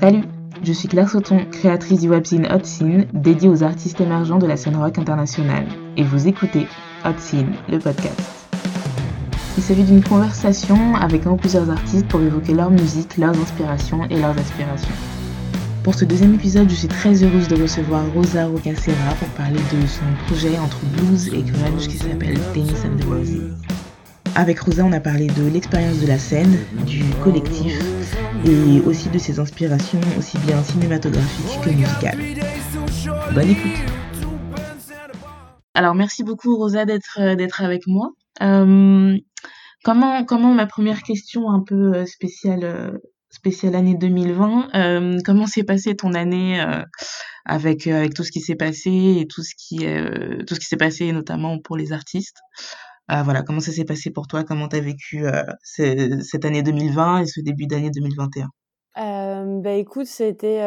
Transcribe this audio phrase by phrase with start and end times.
[0.00, 0.24] Salut,
[0.64, 4.56] je suis Claire Sauton, créatrice du webzine Hot Scene, dédiée aux artistes émergents de la
[4.56, 5.66] scène rock internationale.
[5.96, 6.66] Et vous écoutez
[7.04, 8.20] Hot Scene, le podcast.
[9.56, 14.04] Il s'agit d'une conversation avec un ou plusieurs artistes pour évoquer leur musique, leurs inspirations
[14.10, 14.94] et leurs aspirations.
[15.84, 19.86] Pour ce deuxième épisode, je suis très heureuse de recevoir Rosa Rocacera pour parler de
[19.86, 23.54] son projet entre blues et grunge qui s'appelle Tennis and the Roses.
[24.34, 27.78] Avec Rosa, on a parlé de l'expérience de la scène, du collectif
[28.46, 32.18] et aussi de ses inspirations aussi bien cinématographiques que musicales.
[33.34, 33.94] Bonne écoute.
[35.74, 38.10] Alors merci beaucoup Rosa d'être euh, d'être avec moi.
[38.42, 39.16] Euh,
[39.82, 45.96] comment comment ma première question un peu euh, spéciale spéciale année 2020 comment s'est passée
[45.96, 46.64] ton année
[47.44, 49.78] avec avec tout ce qui s'est passé et tout ce qui
[50.46, 52.38] tout ce qui s'est passé notamment pour les artistes?
[53.08, 54.44] Voilà, comment ça s'est passé pour toi?
[54.44, 58.48] Comment tu as vécu, euh, cette année 2020 et ce début d'année 2021?
[58.96, 60.60] Euh, bah, écoute, c'était,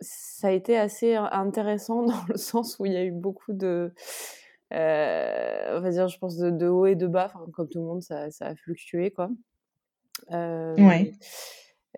[0.00, 3.92] ça a été assez intéressant dans le sens où il y a eu beaucoup de,
[4.70, 7.86] on va dire, je pense de de hauts et de bas, enfin comme tout le
[7.86, 9.28] monde ça ça a fluctué quoi.
[10.30, 11.12] Ouais.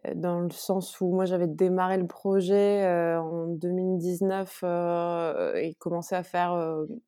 [0.06, 5.74] Euh, dans le sens où moi j'avais démarré le projet euh, en 2019 euh, et
[5.74, 6.56] commencé à faire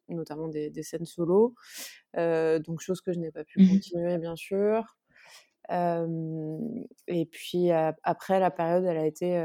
[0.09, 1.55] notamment des, des, scènes solo,
[2.15, 4.97] donc chose que je n'ai pas pu mmh continuer bien sûr.
[5.71, 9.37] et puis après la période, elle a été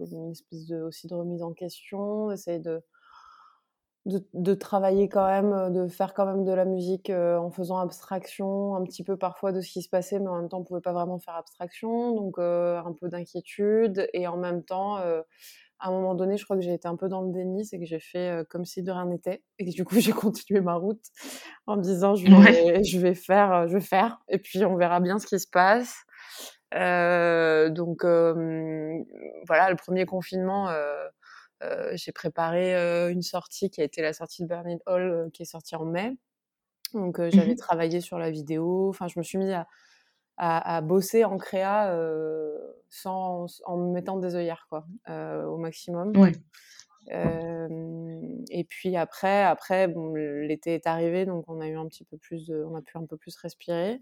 [0.00, 2.80] une espèce de, aussi de remise en question, essayer de
[4.08, 7.78] de, travailler quand même, euh, de faire quand même de la musique euh, en faisant
[7.78, 10.64] abstraction un petit peu parfois de ce qui se passait, mais en même temps on
[10.64, 14.08] pouvait pas vraiment faire abstraction, donc euh, un peu d'inquiétude.
[14.12, 14.96] Et en même temps
[15.80, 17.78] à un moment donné, je crois que j'ai été un peu dans le déni, c'est
[17.78, 19.42] que j'ai fait comme si de rien n'était.
[19.58, 21.04] Et que du coup j'ai continué ma route
[21.66, 24.18] en me disant je vais, je vais faire, je vais faire.
[24.28, 25.94] Et puis on verra bien ce qui se passe.
[26.72, 28.04] donc
[29.46, 31.08] voilà, le premier confinement euh,
[31.94, 35.42] j'ai préparé euh, une sortie qui a été la sortie de Burning Hall euh, qui
[35.42, 36.16] est sortie en mai.
[36.94, 38.88] Donc j'avais mmh travaillé sur la vidéo.
[38.88, 39.66] Enfin, je me suis mise à,
[40.38, 41.94] à, bosser en créa
[42.88, 46.12] sans, en me mettant des œillères quoi, au maximum.
[47.10, 52.16] et puis après, après bon, l'été est arrivé, donc on a eu un petit peu
[52.16, 54.00] plus, de, on a pu un peu plus respirer.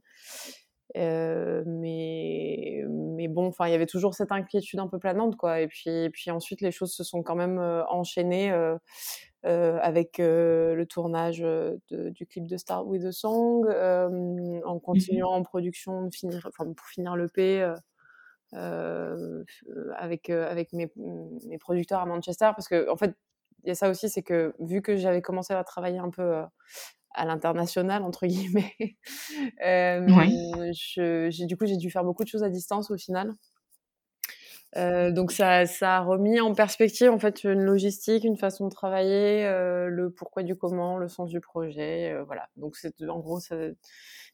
[0.94, 5.60] Euh, mais, mais bon, enfin, il y avait toujours cette inquiétude un peu planante, quoi.
[5.60, 8.78] Et puis, puis ensuite, les choses se sont quand même euh, enchaînées euh,
[9.44, 11.44] avec le tournage
[11.90, 17.16] du clip de Start with a Song, en mmh continuant en production, finir, pour finir
[17.16, 17.64] l'EP.
[18.52, 23.14] avec avec mes, mes, producteurs à Manchester parce que en fait
[23.64, 26.42] il y a ça aussi c'est que vu que j'avais commencé à travailler un peu
[27.16, 28.74] à l'international entre guillemets.
[29.66, 30.00] euh,
[31.46, 33.32] du coup j'ai dû faire beaucoup de choses à distance au final.
[34.76, 38.70] Euh, donc ça, ça a remis en perspective en fait une logistique, une façon de
[38.74, 42.48] travailler, euh, le pourquoi du comment, le sens du projet, voilà.
[42.56, 43.56] Donc c'est en gros ça,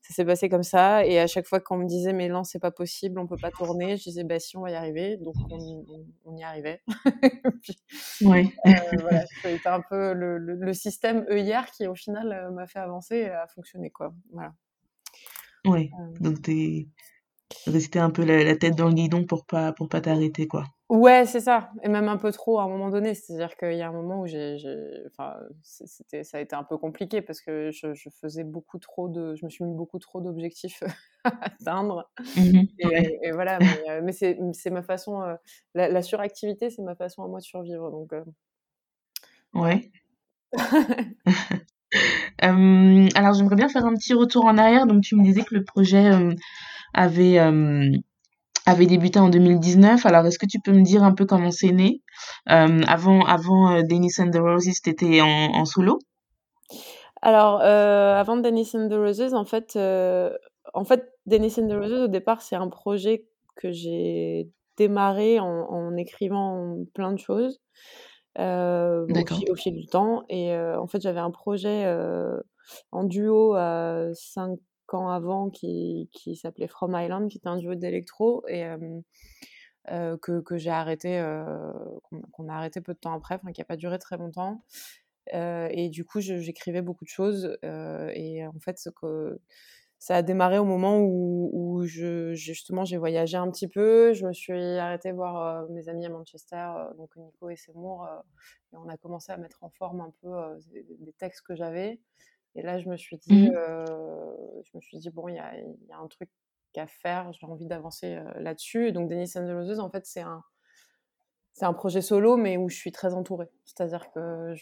[0.03, 1.07] ça s'est passé comme ça.
[1.07, 3.51] Et à chaque fois qu'on me disait mais non c'est pas possible, on peut pas
[3.51, 5.17] tourner, je disais bah si on va y arriver.
[5.17, 5.85] Donc on,
[6.25, 6.83] on, y arrivait.
[8.23, 8.53] oui.
[8.67, 12.81] euh, voilà, c'était un peu le, le, système EIR qui au final euh, m'a fait
[12.81, 14.13] avancer et a fonctionné quoi.
[14.33, 14.53] Voilà.
[15.65, 15.91] Oui.
[16.01, 16.13] Euh.
[16.21, 16.89] Donc t'es
[17.67, 20.65] rester un peu la, tête dans le guidon pour pas pour pas t'arrêter quoi.
[20.93, 23.15] Ouais, c'est ça, et même un peu trop à un moment donné.
[23.15, 24.59] C'est-à-dire qu'il y a un moment où j'ai,
[25.07, 29.09] enfin, c'était, ça a été un peu compliqué parce que je, je, faisais beaucoup trop
[29.09, 30.83] de, je me suis mis beaucoup trop d'objectifs
[31.25, 32.11] à atteindre.
[32.37, 35.35] Mmh et, voilà, mais, euh, mais c'est, c'est ma façon, euh,
[35.75, 37.91] la, suractivité, c'est ma façon à moi de survivre.
[37.91, 38.13] Donc.
[38.13, 38.25] Euh.
[39.55, 39.91] Ouais.
[43.15, 44.87] alors j'aimerais bien faire un petit retour en arrière.
[44.87, 46.11] Donc tu me disais que le projet
[46.95, 47.91] avait, euh,
[48.67, 50.05] avait débuté en 2019.
[50.07, 52.01] Alors, est-ce que tu peux me dire un peu comment c'est né?
[52.51, 55.99] Euh, Avant, avant euh, Dennis and the Roses, tu étais en, en, solo?
[57.23, 60.37] Alors, euh, avant Dennis and the Roses, en fait, euh,
[60.75, 63.27] en fait, Dennis and the Roses, au départ, c'est un projet
[63.57, 67.61] que j'ai démarré en, en, écrivant plein de choses
[68.39, 70.25] euh, au, au, fil du temps.
[70.29, 71.87] Et en fait, j'avais un projet
[72.91, 74.59] en duo à 5
[74.95, 78.65] avant qui, qui s'appelait From Island, qui était un duo d'électro et
[79.87, 81.21] que, que j'ai arrêté,
[82.33, 84.63] qu'on a arrêté peu de temps après, enfin qui n'a pas duré très longtemps.
[85.33, 89.41] Et du coup, j'écrivais beaucoup de choses et en fait, que
[89.99, 94.13] ça a démarré au moment où, justement j'ai voyagé un petit peu.
[94.15, 98.09] Je me suis arrêtée voir mes amis à Manchester, donc Nico et Seymour,
[98.73, 100.31] et on a commencé à mettre en forme un peu
[101.01, 102.01] des textes que j'avais.
[102.55, 104.27] Et là, je me suis dit, mmh euh,
[104.65, 106.31] je me suis dit bon, il y a, y a, un truc
[106.77, 107.33] à faire.
[107.33, 108.93] J'ai envie d'avancer là-dessus.
[108.93, 110.43] Donc, Dennis and the Roses, en fait, c'est un,
[111.53, 113.51] c'est un projet solo, mais où je suis très entourée.
[113.65, 114.55] C'est-à-dire que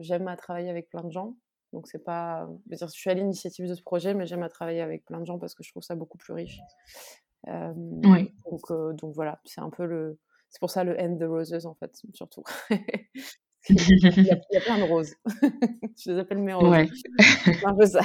[0.00, 1.36] j'aime à travailler avec plein de gens.
[1.72, 2.48] Donc, c'est pas.
[2.70, 5.38] Je, suis à l'initiative de ce projet, mais j'aime à travailler avec plein de gens
[5.38, 6.58] parce que je trouve ça beaucoup plus riche.
[7.46, 8.34] oui.
[8.44, 10.18] Donc, donc, voilà, c'est un peu le.
[10.50, 12.42] C'est pour ça le End the Roses, en fait, surtout.
[13.68, 15.14] il, y a, plein de roses.
[16.04, 16.70] je les appelle mes roses.
[16.70, 16.88] Ouais.
[17.44, 18.00] c'est un peu ça.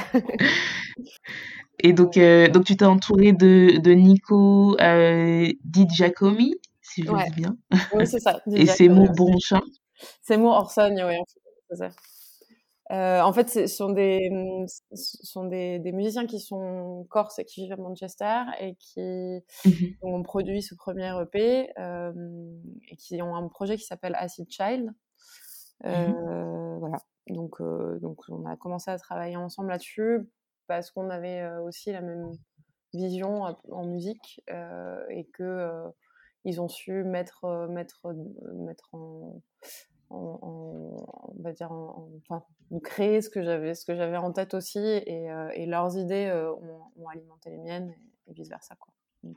[1.79, 7.11] Et donc, euh, donc tu t'es entouré de, de Nico euh, Di Giacomi, si je
[7.11, 7.29] ouais.
[7.29, 7.57] dis bien.
[7.93, 8.41] Oui, c'est ça.
[8.79, 9.61] Et mon bon chat.
[10.21, 11.15] C'est mon Orson, oui,
[11.69, 11.89] c'est ça.
[12.91, 14.29] Euh, en fait, ce sont, des,
[14.93, 19.71] sont des, des, musiciens qui sont corses et qui vivent à Manchester et qui mmh
[20.01, 22.11] ont produit ce premier EP euh,
[22.89, 24.91] et qui ont un projet qui s'appelle Acid Child.
[25.81, 26.99] Mmh euh, Voilà.
[27.27, 30.29] Donc, euh, donc, on a commencé à travailler ensemble là-dessus
[30.67, 32.31] parce qu'on avait euh, aussi la même
[32.93, 34.41] vision en musique
[35.09, 35.83] et que
[36.45, 38.13] ils ont su mettre, mettre,
[38.53, 39.41] mettre en,
[40.11, 42.43] on va dire, enfin,
[42.83, 45.25] créer ce que j'avais, ce que j'avais en tête aussi, et,
[45.55, 46.31] et leurs idées
[46.95, 47.95] ont, alimenté les miennes
[48.27, 48.93] et, vice versa, quoi.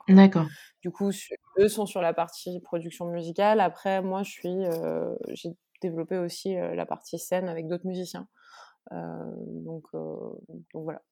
[0.09, 0.47] D'accord.
[0.83, 1.11] Du coup,
[1.59, 3.61] eux sont sur la partie production musicale.
[3.61, 5.47] Après, moi, je suis,
[5.87, 8.29] j'ai développé aussi la partie scène avec d'autres musiciens.
[8.91, 11.03] donc, donc voilà.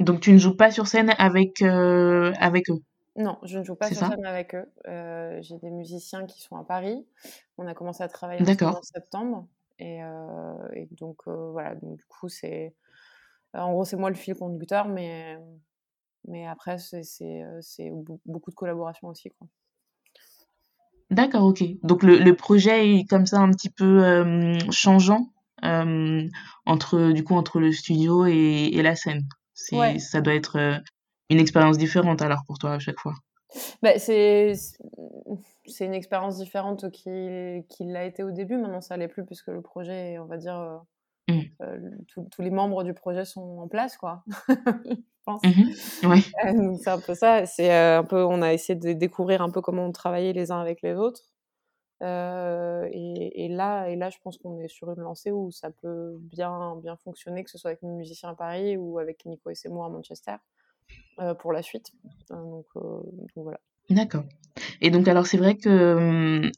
[0.00, 2.80] Donc tu ne joues pas sur scène avec, euh, avec eux?
[3.16, 4.66] Non, je ne joue pas sur scène avec eux.
[4.88, 7.06] Euh, j'ai des musiciens qui sont à Paris.
[7.58, 9.46] On a commencé à travailler en septembre.
[9.78, 12.74] Et, euh, et donc voilà, donc, du coup c'est...
[13.54, 15.38] En gros c'est moi le fil conducteur, mais,
[16.26, 17.90] mais après c'est
[18.26, 19.30] beaucoup de collaboration aussi.
[19.30, 19.46] Quoi.
[21.12, 21.62] D'accord, ok.
[21.82, 24.02] Donc le, le, projet est comme ça un petit peu
[24.70, 25.28] changeant
[26.66, 29.22] entre, du coup, entre le studio et, et la scène.
[29.98, 30.78] Ça doit être euh,
[31.30, 33.14] une expérience différente alors pour toi à chaque fois.
[33.82, 34.54] Bah, c'est
[35.66, 38.56] c'est une expérience différente qui, qui l'a été au début.
[38.56, 40.78] Maintenant, ça l'est plus puisque le projet, on va dire, euh,
[41.28, 41.40] mmh.
[41.62, 41.90] euh,
[42.30, 44.24] tous les membres du projet sont en place, quoi.
[44.48, 45.42] je pense.
[45.44, 47.46] Mmh c'est un peu ça.
[47.46, 50.60] C'est un peu, on a essayé de découvrir un peu comment on travaillait les uns
[50.60, 51.32] avec les autres.
[52.02, 56.16] Euh, et, là, et là, je pense qu'on est sur une lancée où ça peut
[56.18, 59.54] bien, bien fonctionner, que ce soit avec mes musiciens à Paris ou avec Nico et
[59.54, 60.34] Seymour à Manchester
[61.20, 61.92] euh, pour la suite.
[62.32, 62.66] Euh, donc,
[63.36, 63.60] voilà.
[63.90, 64.24] D'accord.
[64.80, 66.50] Et donc alors c'est vrai que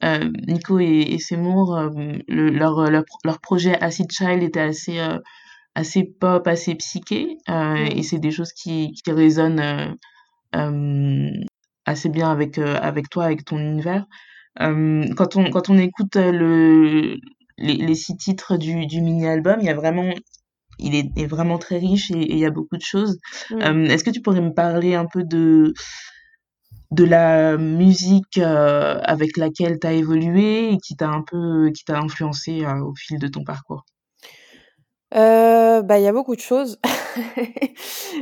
[0.49, 1.79] Nico et, et Seymour,
[2.29, 4.99] leur, leur, leur, projet Acid Child était assez
[5.77, 9.97] assez pop, assez psyché, et c'est des choses qui, qui résonnent
[11.87, 14.07] assez bien avec avec toi, avec ton univers.
[14.61, 17.19] Euh, quand on quand on écoute euh, le
[17.59, 20.13] les, les six titres du, du mini-album, il y a vraiment
[20.79, 23.19] il est, est, vraiment très riche et, il y a beaucoup de choses.
[23.53, 25.73] Euh, Est-ce que tu pourrais me parler un peu de
[26.95, 31.85] de la musique euh, avec laquelle tu as évolué et qui t'a un peu qui
[31.85, 33.85] t'a influencé euh, au fil de ton parcours?
[35.15, 36.79] Euh, bah, il y a beaucoup de choses.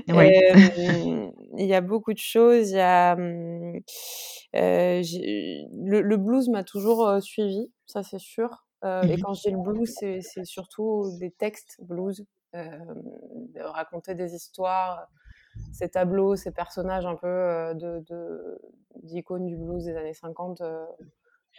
[0.08, 0.52] Ouais.
[1.58, 2.70] il y a beaucoup de choses.
[2.70, 3.80] Il y a, euh,
[4.54, 8.66] le, le, blues m'a toujours suivi, ça c'est sûr.
[8.84, 12.24] Et mmh quand je dis le blues, c'est surtout des textes blues,
[13.56, 15.06] raconter des histoires,
[15.72, 18.60] ces tableaux, ces personnages un peu de
[19.02, 20.62] d'icônes du blues des années 50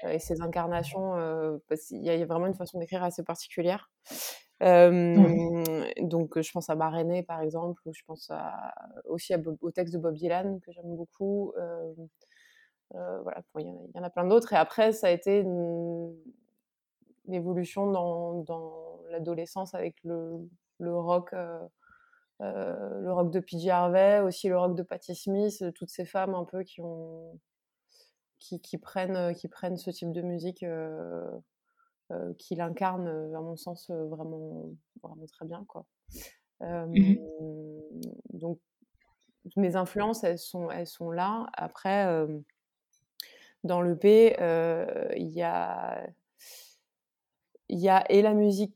[0.09, 1.15] et ces incarnations.
[1.91, 3.91] Il y, a vraiment une façon d'écrire assez particulière.
[4.61, 8.73] Donc, je pense à Marénée, par exemple, ou je pense à,
[9.05, 11.53] aussi à, au texte de Bob Dylan, que j'aime beaucoup.
[11.57, 14.53] Euh, voilà, il y, en a plein d'autres.
[14.53, 16.15] Et après, ça a été une,
[17.31, 20.47] évolution dans, dans l'adolescence avec le,
[20.79, 21.33] le rock.
[22.43, 26.05] Euh, euh, le rock de PJ Harvey, aussi le rock de Patti Smith, toutes ces
[26.05, 27.39] femmes un peu qui ont
[28.39, 31.29] qui, qui prennent qui prennent ce type de musique euh,
[32.11, 34.69] euh, qui l'incarnent à mon sens vraiment
[35.01, 35.85] vraiment très bien quoi.
[36.61, 37.15] Mmh
[38.33, 38.59] donc
[39.57, 41.47] mes influences elles sont elles sont là.
[41.53, 42.25] Après
[43.63, 44.35] dans le P,
[45.17, 46.07] il y a
[47.69, 48.75] il y a et la musique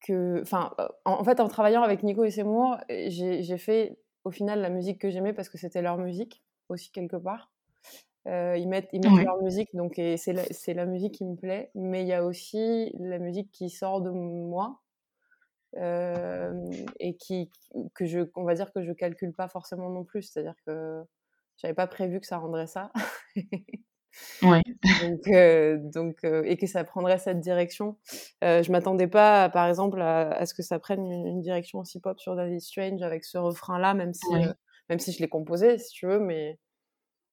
[0.00, 0.74] que enfin
[1.04, 5.10] en, fait en travaillant avec Nico et Seymour j'ai fait au final la musique que
[5.10, 7.50] j'aimais parce que c'était leur musique aussi quelque part.
[8.26, 10.42] Euh, ils mettent, ils mettent leur musique donc c'est la,
[10.74, 14.10] la, musique qui me plaît mais il y a aussi la musique qui sort de
[14.10, 14.80] moi
[15.76, 17.50] euh, et qui
[17.94, 20.22] que je on va dire que je calcule pas forcément non plus.
[20.22, 21.02] C'est à dire que
[21.58, 22.90] j'avais pas prévu que ça rendrait ça
[24.42, 24.62] Ouais.
[25.02, 27.96] Donc, euh, donc euh, et que ça prendrait cette direction.
[28.44, 32.18] Euh, je m'attendais pas, par exemple, à, ce que ça prenne une, direction aussi pop
[32.18, 34.34] sur David Strange avec ce refrain-là, même si,
[34.88, 36.58] même si je l'ai composé, si tu veux, mais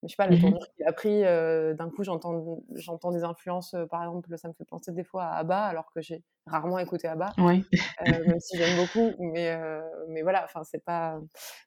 [0.05, 3.75] je sais pas, la mmh tournure qu'il a pris, d'un coup, j'entends, j'entends des influences,
[3.89, 7.07] par exemple, ça me fait penser des fois à ABBA, alors que j'ai rarement écouté
[7.07, 7.63] ABBA, ouais.
[8.07, 9.57] même si j'aime beaucoup, mais,
[10.09, 11.19] mais voilà, enfin, c'est pas.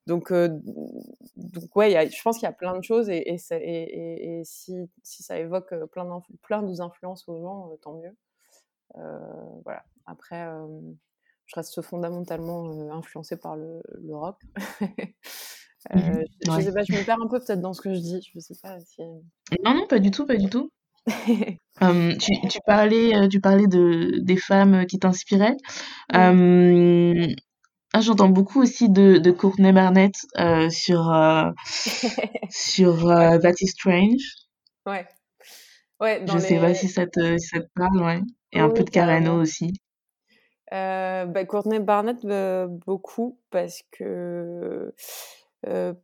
[0.07, 3.37] Donc, donc ouais, y a, je pense qu'il y a plein de choses, et, et,
[3.51, 8.17] et, et si, si, ça évoque plein, plein d'influences aux gens, tant mieux.
[9.65, 9.85] voilà.
[10.07, 10.47] Après,
[11.49, 14.41] je reste fondamentalement influencée par le, le rock.
[15.95, 17.99] Euh, mmh je, sais pas, je me perds un peu peut-être dans ce que je
[17.99, 18.31] dis.
[18.35, 19.01] Je sais pas si...
[19.65, 20.71] Non, non, pas du tout, pas du tout.
[21.07, 25.57] tu, tu, parlais, euh, tu parlais de, des femmes qui t'inspiraient.
[26.13, 26.33] ah,
[28.01, 31.11] J'entends beaucoup aussi de, de Courtney Barnett euh, sur,
[32.51, 34.35] sur That is Strange.
[34.85, 35.07] Ouais.
[36.01, 38.21] ouais je sais pas si ça, te, si ça te parle, ouais.
[38.53, 39.73] Et un peu de Carano aussi.
[40.71, 42.19] bah, Courtney Barnett,
[42.85, 44.93] beaucoup, parce que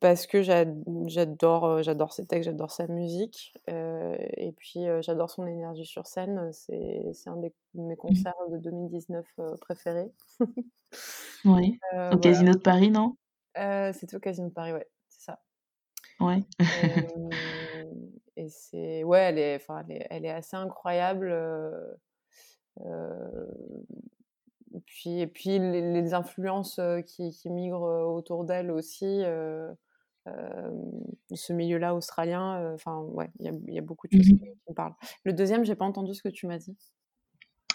[0.00, 6.06] parce que j'adore j'adore ses textes, j'adore sa musique et puis j'adore son énergie sur
[6.06, 6.50] scène.
[6.52, 9.26] C'est un de mes mmh concerts de 2019
[9.60, 10.12] préférés.
[11.44, 11.78] oui.
[12.12, 13.16] au Casino de Paris, non?
[13.92, 15.40] C'était au Casino de Paris, ouais, c'est ça.
[16.20, 16.42] Ouais.
[18.36, 21.32] et c'est ouais, elle est, elle est, elle est assez incroyable.
[24.80, 29.22] Puis, et puis les, influences qui, qui migrent autour d'elle aussi,
[30.26, 34.74] ce milieu-là australien, enfin, ouais, il y, y, a beaucoup de choses mmh qui, me
[34.74, 34.94] parlent.
[35.24, 36.76] Le deuxième, j'ai pas entendu ce que tu m'as dit.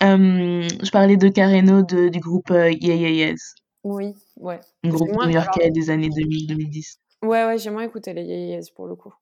[0.02, 3.56] je parlais de Carreno de, du groupe Yeah Yeah Yes.
[3.84, 4.60] Oui, ouais.
[4.84, 6.98] Un groupe new-yorkais des années 2000-2010.
[7.22, 9.14] Ouais, ouais, j'ai moins écouté les Yeah Yes pour le coup.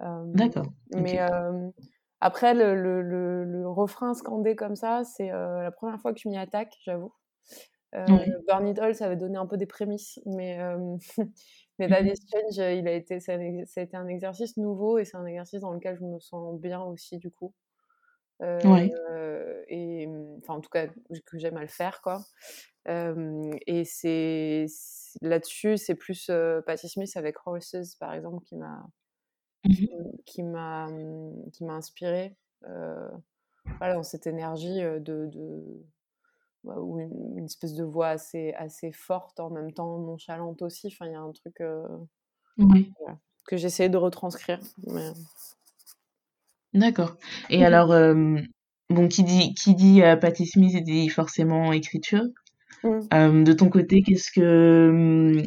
[0.00, 0.66] D'accord.
[0.94, 1.18] Mais
[2.24, 6.26] après, le, le, le, refrain scandé comme ça, c'est euh, la première fois que je
[6.26, 7.12] m'y attaque, j'avoue.
[7.94, 8.06] Euh,
[8.48, 10.96] Burn It All, ça avait donné un peu des prémices, mais, euh,
[11.78, 15.18] mais That is Change, il a été, ça, a, été un exercice nouveau et c'est
[15.18, 17.52] un exercice dans lequel je me sens bien aussi, du coup.
[18.40, 20.86] Euh, et enfin, en tout cas,
[21.26, 22.22] que j'aime à le faire, quoi.
[22.86, 24.64] et c'est
[25.20, 26.30] là-dessus, c'est plus
[26.64, 28.82] Patti Smith avec Horses, par exemple, qui m'a
[29.64, 29.86] Mmh
[30.26, 32.36] qui m'a mmh, qui m'a inspiré
[33.78, 35.62] voilà, dans cette énergie de, de
[36.64, 40.88] bah, ou une, espèce de voix assez assez forte en même temps nonchalante aussi.
[40.88, 41.62] Enfin il y a un truc
[43.46, 44.60] que j'essayais de retranscrire
[46.72, 47.16] d'accord.
[47.50, 47.94] Et mmh alors
[48.90, 52.24] bon qui dit qui dit Patti Smith dit forcément écriture.
[52.82, 55.42] De ton côté qu'est-ce que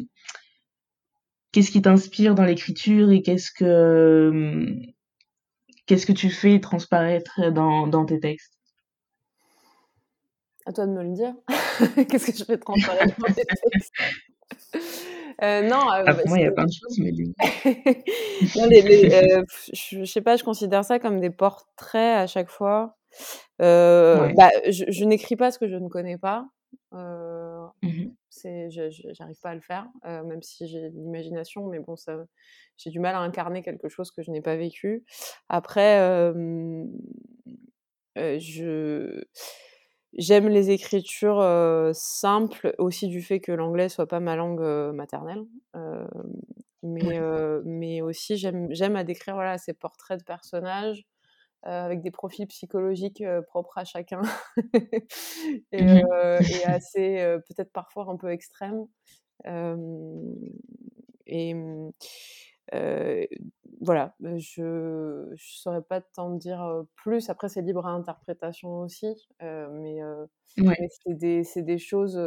[1.52, 4.74] qu'est-ce qui t'inspire dans l'écriture et qu'est-ce que
[5.86, 8.54] qu'est-ce que tu fais transparaître dans, dans tes textes?
[10.66, 11.34] À toi de me le dire.
[12.08, 13.92] qu'est-ce que je fais transparaître dans tes textes?
[15.40, 17.12] Euh, non, euh, ah, pour moi, il y a plein de choses, mais
[18.56, 22.26] non, les, les, euh, je, je, sais pas, je considère ça comme des portraits à
[22.26, 22.96] chaque fois.
[23.62, 26.48] Euh, bah, je, je n'écris pas ce que je ne connais pas.
[26.92, 27.37] Euh,
[27.82, 32.24] mmh c'est, j'arrive pas à le faire, euh, même si j'ai l'imagination, mais bon, ça,
[32.76, 35.04] j'ai du mal à incarner quelque chose que je n'ai pas vécu.
[35.48, 36.84] Après, euh,
[38.16, 39.24] je
[40.12, 41.42] j'aime les écritures
[41.94, 45.44] simples aussi du fait que l'anglais soit pas ma langue maternelle.
[46.82, 47.20] mais,
[47.64, 51.17] mais aussi j'aime, j'aime à décrire voilà, ces portraits de personnages euh,
[51.62, 54.22] avec des profils psychologiques euh, propres à chacun
[55.72, 58.86] et, mmh euh, et, assez peut-être parfois un peu extrêmes.
[61.26, 61.54] et
[63.80, 67.30] voilà, je ne saurais pas t'en dire plus.
[67.30, 70.00] Après, c'est libre à interprétation aussi, mais,
[70.56, 72.18] mais c'est des, des, choses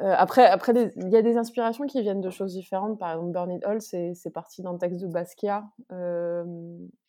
[0.00, 2.98] euh, après, après il y a des inspirations qui viennent de choses différentes.
[2.98, 5.64] Par exemple, Burn It All, c'est parti d'un texte de Basquiat.
[5.92, 6.44] Euh,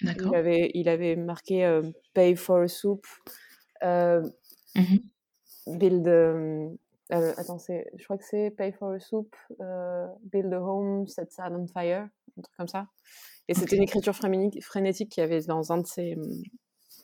[0.02, 1.82] il, avait, il avait marqué euh,
[2.14, 3.06] Pay for a soup,
[3.84, 4.98] mmh
[5.68, 6.08] build.
[7.10, 9.36] attends, je crois que c'est Pay for a soup,
[10.32, 12.88] build a home, set sad on fire, un truc comme ça.
[13.48, 16.18] Et c'était une écriture frénétique qu'il y avait dans un de ses,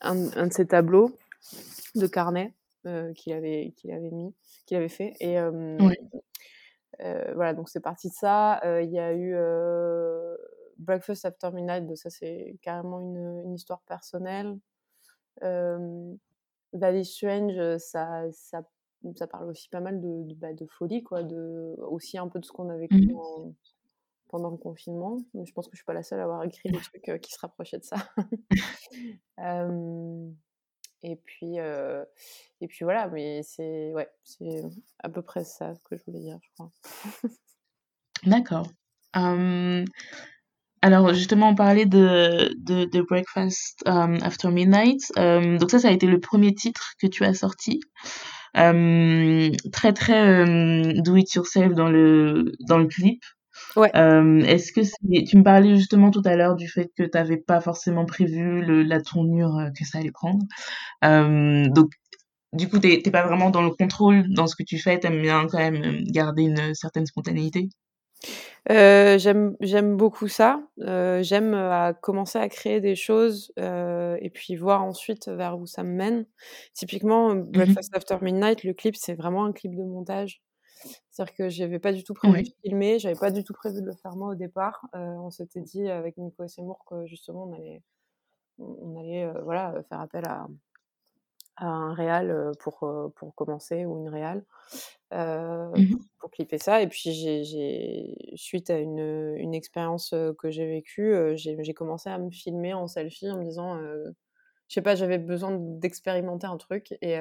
[0.01, 1.17] un, un de ses tableaux
[1.95, 2.53] de carnet
[3.15, 4.33] qu'il avait, qu'il avait mis
[4.65, 5.13] qu'il avait fait.
[5.19, 5.37] Et
[6.99, 8.61] voilà, donc c'est parti de ça.
[8.81, 9.35] Il y a eu
[10.77, 14.57] Breakfast After Midnight, ça c'est carrément une, une, histoire personnelle.
[16.73, 18.63] Valley Strange, ça, ça,
[19.15, 22.39] ça, parle aussi pas mal de, de, bah, de, folie, quoi, de, aussi un peu
[22.39, 23.53] de ce qu'on a vécu mmh
[24.29, 25.17] pendant le confinement.
[25.33, 27.33] Mais je pense que je suis pas la seule à avoir écrit des trucs qui
[27.33, 27.97] se rapprochaient de ça.
[31.03, 32.03] Et puis, euh,
[32.61, 34.09] et puis voilà, mais c'est ouais,
[35.03, 36.71] à peu près ça que je voulais dire, je crois.
[38.23, 38.67] D'accord.
[40.83, 45.01] alors justement, on parlait de, de, Breakfast After Midnight.
[45.15, 47.79] donc ça, ça a été le premier titre que tu as sorti.
[48.53, 50.45] très très
[51.01, 53.23] do it yourself dans le dans le clip.
[53.75, 53.89] Ouais.
[53.93, 55.23] Est-ce que c'est...
[55.23, 58.61] tu me parlais justement tout à l'heure du fait que tu n'avais pas forcément prévu
[58.61, 60.45] le, la tournure que ça allait prendre.
[61.01, 61.91] donc
[62.53, 65.47] du coup, t'es pas vraiment dans le contrôle dans ce que tu fais, t'aimes bien
[65.49, 67.69] quand même garder une certaine spontanéité?
[68.69, 70.61] Euh, j'aime beaucoup ça.
[70.81, 75.65] Euh, j'aime à commencer à créer des choses euh, et puis voir ensuite vers où
[75.65, 76.25] ça me mène.
[76.73, 80.41] Typiquement, mmh Breakfast After Midnight, le clip, c'est vraiment un clip de montage.
[81.11, 83.85] C'est-à-dire que j'avais pas du tout prévu de filmer, j'avais pas du tout prévu de
[83.85, 84.87] le faire moi au départ.
[84.93, 87.83] on s'était dit avec Nico et Seymour que justement on allait,
[88.59, 90.47] on allait voilà faire appel à,
[91.57, 94.43] un réal pour, pour commencer ou une réal
[95.11, 96.81] mmh pour clipper ça.
[96.81, 102.29] Et puis, j'ai, suite à une, une expérience que j'ai vécue, j'ai, commencé à me
[102.29, 103.77] filmer en selfie en me disant,
[104.67, 106.95] je sais pas, j'avais besoin d'expérimenter un truc.
[107.01, 107.17] Et,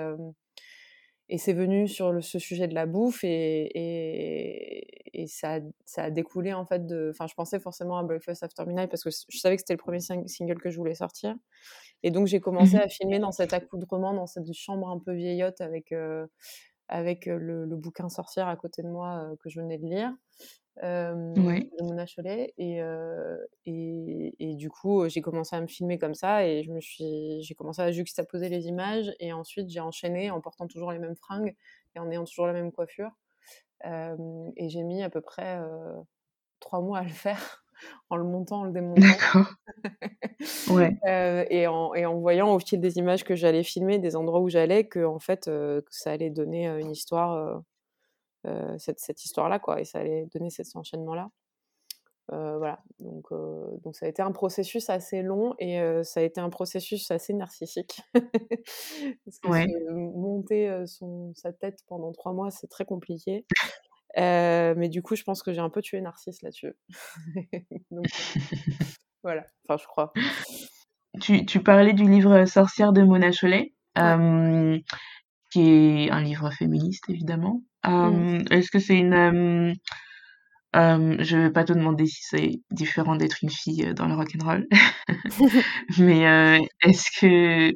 [1.30, 5.60] et c'est venu sur le, ce sujet de la bouffe et, et, et ça, a,
[5.84, 7.10] ça, a découlé en fait de.
[7.12, 9.78] Enfin, je pensais forcément à Breakfast After Midnight parce que je savais que c'était le
[9.78, 11.36] premier single que je voulais sortir.
[12.02, 15.12] Et donc, j'ai commencé mmh à filmer dans cet accoutrement, dans cette chambre un peu
[15.12, 16.26] vieillotte avec, euh,
[16.90, 20.12] avec le, bouquin Sorcière à côté de moi que je venais de lire.
[21.78, 22.80] de Mona Cholet et,
[23.66, 27.42] et, et, du coup j'ai commencé à me filmer comme ça et je me suis
[27.42, 31.16] j'ai commencé à juxtaposer les images et ensuite j'ai enchaîné en portant toujours les mêmes
[31.16, 31.54] fringues
[31.94, 33.10] et en ayant toujours la même coiffure
[33.84, 35.58] et j'ai mis à peu près
[36.60, 37.64] trois mois à le faire
[38.08, 39.00] en le montant, en le démontant.
[39.00, 39.54] D'accord.
[40.70, 40.98] ouais.
[41.06, 44.40] Euh, et, en, et, en, voyant au fil des images que j'allais filmer, des endroits
[44.40, 47.62] où j'allais, que en fait, euh, que ça allait donner euh, une histoire,
[48.78, 51.28] cette, cette histoire-là, quoi, et ça allait donner cet enchaînement-là.
[52.30, 53.26] voilà, donc,
[53.82, 57.34] donc ça a été un processus assez long et ça a été un processus assez
[57.34, 58.00] narcissique.
[58.14, 63.44] Parce que monter son, sa tête pendant trois mois, c'est très compliqué.
[64.18, 66.74] Euh, mais du coup, je pense que j'ai un peu tué Narcisse là-dessus.
[67.90, 68.06] Donc,
[69.22, 70.12] voilà, enfin, je crois.
[71.20, 74.78] Tu, tu, parlais du livre Sorcière de Mona Chollet, euh,
[75.50, 77.62] qui est un livre féministe, évidemment.
[77.84, 78.44] Mmh.
[78.50, 79.74] Est-ce que c'est une...
[80.74, 84.46] je vais pas te demander si c'est différent d'être une fille dans le rock and
[84.46, 84.68] roll,
[85.98, 87.74] mais est-ce que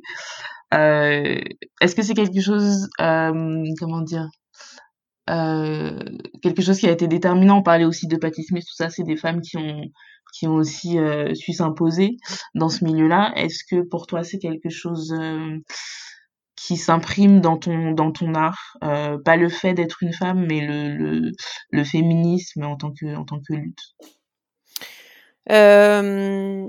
[1.81, 4.29] est-ce que c'est quelque chose, comment dire,
[5.31, 5.99] euh,
[6.43, 7.59] quelque chose qui a été déterminant.
[7.59, 9.83] On parlait aussi de Patti tout ça, c'est des femmes qui ont
[10.33, 12.17] qui ont aussi euh, su s'imposer
[12.55, 13.33] dans ce milieu-là.
[13.37, 15.59] Est-ce que pour toi c'est quelque chose euh,
[16.57, 20.97] qui s'imprime dans ton dans ton art, pas le fait d'être une femme, mais le,
[20.97, 21.33] le,
[21.71, 23.95] le féminisme en tant que en tant que lutte?
[25.51, 26.67] Euh,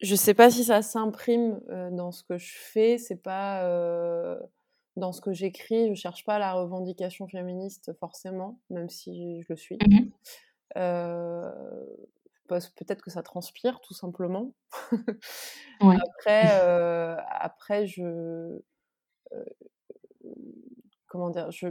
[0.00, 1.60] je sais pas si ça s'imprime
[1.92, 2.98] dans ce que je fais.
[2.98, 3.64] C'est pas
[4.96, 9.56] dans ce que j'écris, je cherche pas la revendication féministe forcément, même si je le
[9.56, 9.76] suis.
[9.76, 10.10] Mmh
[10.78, 11.50] euh,
[12.48, 14.52] peut-être que ça transpire tout simplement.
[15.80, 18.02] Après, euh, après je
[19.32, 19.44] euh,
[21.06, 21.68] comment dire, je,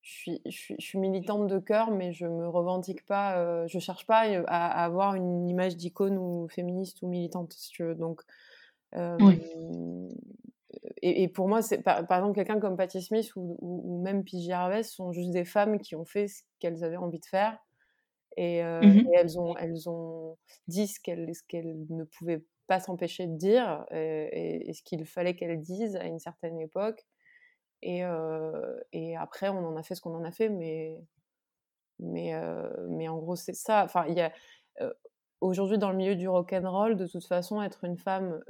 [0.00, 3.78] je suis, je, suis, je suis, militante de cœur, mais je me revendique pas, je
[3.78, 7.94] cherche pas à, avoir une image d'icône ou féministe ou militante, si tu veux.
[7.94, 8.22] Donc,
[11.02, 14.52] et, pour moi, c'est par, exemple quelqu'un comme Patti Smith ou, même P.J.
[14.52, 17.58] Harvey sont juste des femmes qui ont fait ce qu'elles avaient envie de faire
[18.36, 23.26] et, euh, mmh elles ont elles ont dit ce qu'elles qu'elles ne pouvaient pas s'empêcher
[23.26, 27.04] de dire et, ce qu'il fallait qu'elles disent à une certaine époque
[27.82, 31.00] et, euh, et après on en a fait ce qu'on en a fait mais
[31.98, 34.32] mais euh, mais en gros c'est ça enfin il y a
[35.40, 38.40] aujourd'hui dans le milieu du rock and roll de toute façon être une femme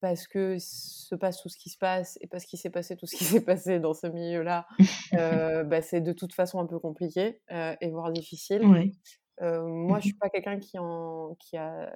[0.00, 3.06] parce que se passe tout ce qui se passe et parce qu'il s'est passé tout
[3.06, 4.66] ce qui s'est passé dans ce milieu-là,
[5.14, 8.62] euh, bah, c'est de toute façon un peu compliqué euh, et voire difficile.
[9.40, 11.92] Euh, moi, je suis mmh pas quelqu'un qui, en, qui a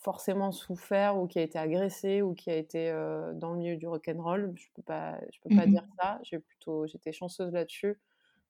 [0.00, 2.90] forcément souffert ou qui a été agressé ou qui a été
[3.34, 4.54] dans le milieu du rock and roll.
[4.56, 6.18] Je peux pas, je peux pas mmh dire ça.
[6.22, 8.00] J'ai plutôt, j'étais chanceuse là-dessus.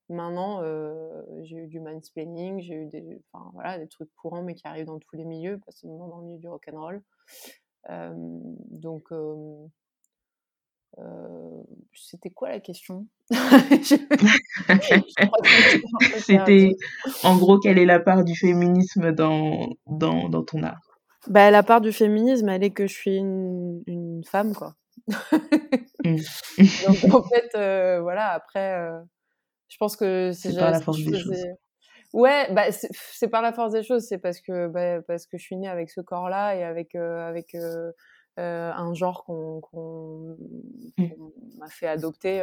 [0.07, 0.63] Maintenant,
[1.43, 4.85] j'ai eu du mansplaining, j'ai eu des, enfin, voilà, des trucs courants mais qui arrivent
[4.85, 7.03] dans tous les milieux, pas seulement dans le milieu du rock and roll
[7.87, 9.09] donc,
[11.93, 13.07] c'était quoi la question?
[16.17, 16.75] C'était
[17.23, 20.81] en gros quelle est la part du féminisme dans, dans, dans ton art?
[21.27, 24.75] Bah, La part du féminisme, elle est que je suis une, une femme, quoi.
[26.03, 26.15] Mmh.
[26.87, 28.89] Donc en fait, voilà, après,
[29.67, 31.45] je pense que c'est la force des choses.
[32.13, 34.05] Ouais, bah, c'est par la force des choses.
[34.07, 37.27] C'est parce que, bah, parce que je suis née avec ce corps-là et avec, euh,
[37.27, 37.91] avec euh,
[38.39, 40.37] euh, un genre qu'on
[40.97, 41.07] mmh.
[41.57, 42.39] m'a fait adopter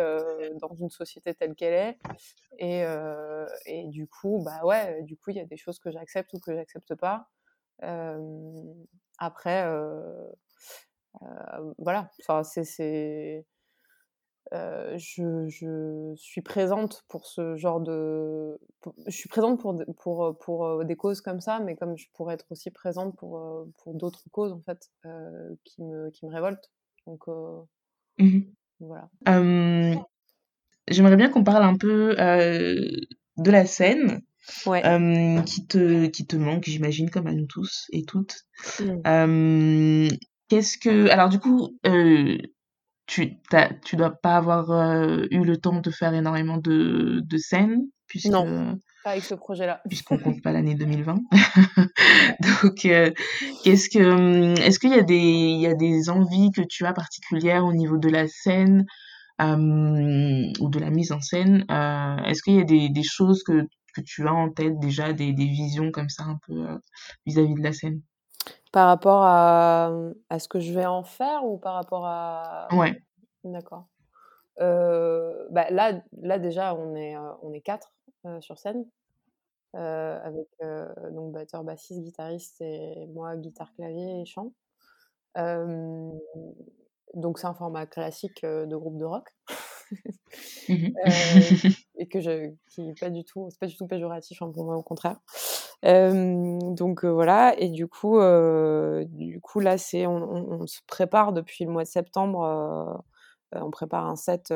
[0.60, 1.98] dans une société telle qu'elle est.
[2.58, 2.84] Et,
[3.66, 6.38] et, du coup, bah ouais, du coup, il y a des choses que j'accepte ou
[6.38, 7.28] que j'accepte pas.
[9.18, 9.64] après,
[11.78, 13.44] voilà, enfin, c'est
[14.52, 18.58] je, je, suis présente pour ce genre de.
[19.06, 22.46] je suis présente pour, pour, pour, des causes comme ça, mais comme je pourrais être
[22.50, 24.90] aussi présente pour, pour d'autres causes, en fait,
[25.64, 26.70] qui, me, qui me révoltent.
[27.06, 27.24] Donc,
[28.18, 28.40] mmh
[28.80, 29.08] voilà.
[30.88, 34.22] J'aimerais bien qu'on parle un peu de la scène.
[35.44, 38.46] qui, te, qui te manque, j'imagine, comme à nous tous et toutes.
[38.80, 40.08] Mmh.
[40.48, 41.10] Qu'est-ce que.
[41.10, 41.76] Alors, du coup,
[43.06, 43.38] tu
[43.84, 48.26] tu dois pas avoir euh, eu le temps de faire énormément de, de scènes puisque
[48.26, 49.80] non pas avec ce projet-là.
[49.88, 51.14] puisqu'on compte pas l'année 2020
[52.62, 53.12] donc euh,
[53.62, 56.84] qu'est-ce que hum, est-ce qu'il y a des il y a des envies que tu
[56.84, 58.84] as particulières au niveau de la scène
[59.38, 63.42] hum, ou de la mise en scène euh, est-ce qu'il y a des, des choses
[63.44, 66.66] que que tu as en tête déjà des, des visions comme ça un peu
[67.24, 68.02] vis-à-vis de la scène?
[68.76, 69.90] Par rapport à,
[70.28, 72.68] à, ce que je vais en faire ou par rapport à...
[72.72, 73.02] Ouais.
[73.42, 73.86] D'accord.
[74.60, 77.94] Euh, bah là, là, déjà, on est, euh, on est quatre
[78.26, 78.84] euh, sur scène,
[79.72, 80.46] avec
[81.10, 84.52] donc batteur, bassiste, guitariste et moi, guitare, clavier et chant.
[87.14, 89.34] donc c'est un format classique de groupe de rock.
[90.68, 90.88] Mmh
[91.98, 94.66] et que je, qui n'est pas du tout, c'est pas du tout péjoratif hein, pour
[94.66, 95.18] moi, au contraire
[95.82, 98.18] donc voilà, et du coup,
[99.06, 103.02] du coup là, c'est on, se prépare depuis le mois de septembre.
[103.52, 104.52] on prépare un set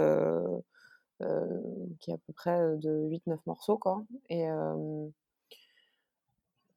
[2.01, 4.05] qui est à peu près de 8-9 morceaux, quoi.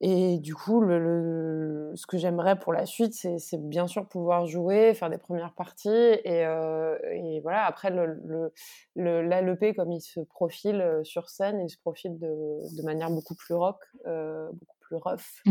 [0.05, 4.93] Et du coup, le, ce que j'aimerais pour la suite, c'est bien sûr pouvoir jouer,
[4.93, 5.87] faire des premières parties.
[5.87, 8.51] Et, euh, et voilà, après, le,
[8.97, 12.27] l'ALEP, comme il se profile euh, sur scène, il se profile de,
[12.75, 15.41] de manière beaucoup plus rock, euh, beaucoup plus rough,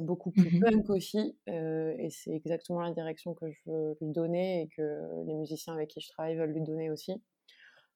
[0.00, 1.38] beaucoup plus mmh punk aussi.
[1.46, 5.90] et c'est exactement la direction que je veux lui donner et que les musiciens avec
[5.90, 7.22] qui je travaille veulent lui donner aussi.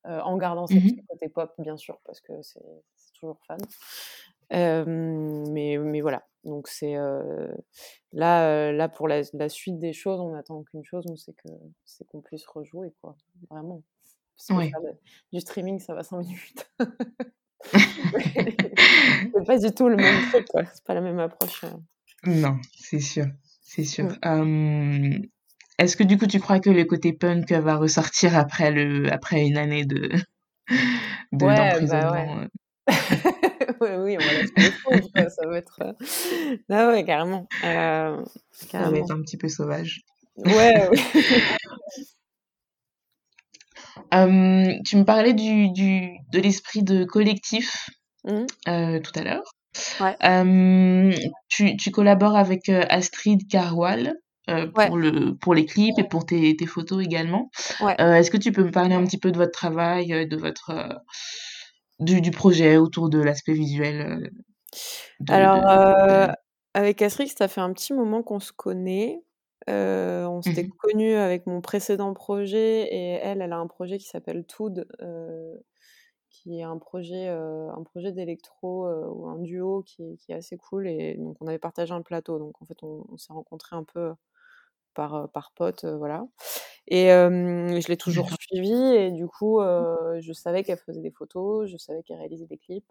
[0.04, 2.62] en gardant mmh cette côté pop, bien sûr, parce que c'est
[3.18, 3.58] toujours fan
[4.54, 6.94] mais, mais voilà, donc c'est
[8.12, 11.48] là, là pour la, la, suite des choses, on n'attend qu'une chose, c'est que
[11.84, 13.16] c'est qu'on puisse rejouer, quoi,
[13.50, 13.82] vraiment.
[15.32, 16.70] du streaming, ça va 5 minutes.
[17.72, 20.64] c'est pas du tout le même truc, quoi.
[20.66, 21.64] C'est pas la même approche.
[22.24, 23.26] Non, c'est sûr,
[23.62, 24.08] c'est sûr.
[25.78, 29.44] Est-ce que du coup, tu crois que le côté punk va ressortir après le, après
[29.44, 30.10] une année de,
[31.32, 32.48] de ouais, d'emprisonnement bah
[32.88, 33.33] ouais.
[33.80, 34.72] oui, on va laisser
[35.30, 35.80] ça va être.
[35.82, 35.92] Euh,
[36.70, 37.46] ah ouais, carrément.
[37.64, 40.02] Euh, Ça va être un petit peu sauvage.
[40.36, 40.98] Ouais, oui.
[44.84, 47.88] tu me parlais du, du, de l'esprit de collectif
[48.24, 48.46] mmh.
[48.68, 49.44] euh, tout à l'heure.
[50.00, 50.16] Ouais.
[51.48, 54.14] tu, tu, collabores avec Astrid Carwal.
[54.46, 57.50] pour, le, pour les clips et pour tes, tes photos également.
[57.80, 57.94] Ouais.
[57.98, 61.02] Est-ce que tu peux me parler un petit peu de votre travail, de votre,
[62.00, 64.30] du, du projet autour de l'aspect visuel
[65.20, 66.26] euh, Alors, euh,
[66.74, 69.22] avec Astrix, ça fait un petit moment qu'on se connaît.
[69.70, 73.96] Euh, on s'était mmh connus avec mon précédent projet et elle, elle a un projet
[73.96, 74.86] qui s'appelle Tood,
[76.28, 80.86] qui est un projet, un projet d'électro ou un duo qui, qui, est assez cool.
[80.86, 82.38] Et donc, on avait partagé un plateau.
[82.38, 84.12] Donc, en fait, on, on s'est rencontrés un peu
[84.94, 86.26] par, par pote, voilà.
[86.88, 91.76] Et je l'ai toujours suivie et du coup, je savais qu'elle faisait des photos, je
[91.76, 92.90] savais qu'elle réalisait des clips.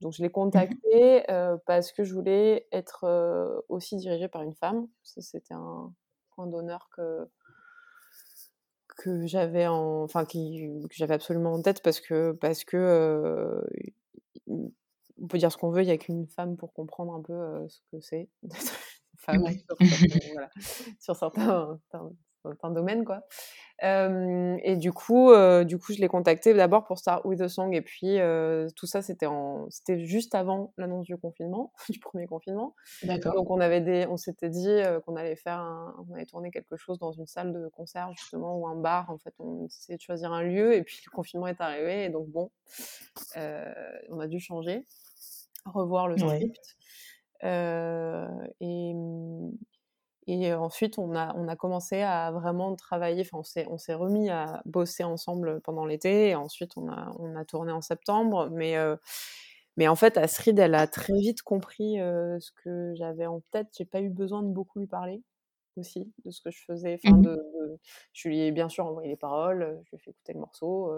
[0.00, 1.24] Donc je l'ai mmh contactée
[1.66, 4.88] parce que je voulais être aussi dirigée par une femme.
[5.02, 5.92] C'était un
[6.34, 7.28] point d'honneur que
[8.96, 13.62] que j'avais en enfin qui, que j'avais absolument en tête parce que parce que
[15.20, 17.68] on peut dire ce qu'on veut, il n'y a qu'une femme pour comprendre un peu
[17.68, 18.28] ce que c'est
[19.18, 19.76] sur,
[20.32, 20.50] voilà,
[21.00, 21.78] sur certains,
[22.62, 23.22] un domaine quoi.
[23.82, 25.32] et du coup,
[25.64, 28.18] du coup, je l'ai contacté d'abord pour Start with a Song et puis
[28.76, 32.74] tout ça c'était en, c'était juste avant l'annonce du confinement, du premier confinement.
[33.02, 35.60] Donc on avait des, on s'était dit qu'on allait faire,
[36.08, 39.10] on allait tourner quelque chose dans une salle de concert justement ou un bar.
[39.10, 42.08] En fait, on essayait de choisir un lieu et puis le confinement est arrivé et
[42.08, 42.50] donc bon,
[43.36, 44.86] on a dû changer,
[45.66, 46.76] revoir le script.
[47.42, 49.52] Et mmh,
[50.30, 54.62] et ensuite, on a, on a commencé à vraiment travailler, enfin, on s'est remis à
[54.66, 58.76] bosser ensemble pendant l'été, et ensuite, on a, on a tourné en septembre, mais,
[59.76, 63.68] Mais en fait, Astrid, elle a très vite compris ce que j'avais en tête.
[63.76, 65.22] J'ai pas eu besoin de beaucoup lui parler
[65.76, 66.94] aussi de ce que je faisais.
[66.94, 67.38] Enfin, Mmh de,
[68.12, 70.92] Je lui ai bien sûr envoyé les paroles, je lui ai fait écouter le morceau.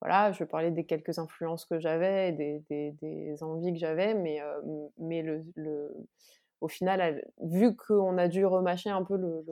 [0.00, 4.40] Voilà, je parlé des quelques influences que j'avais, des, des, des, envies que j'avais, mais,
[4.98, 5.92] mais le, le,
[6.60, 9.44] au final, vu qu'on a dû remâcher un peu le,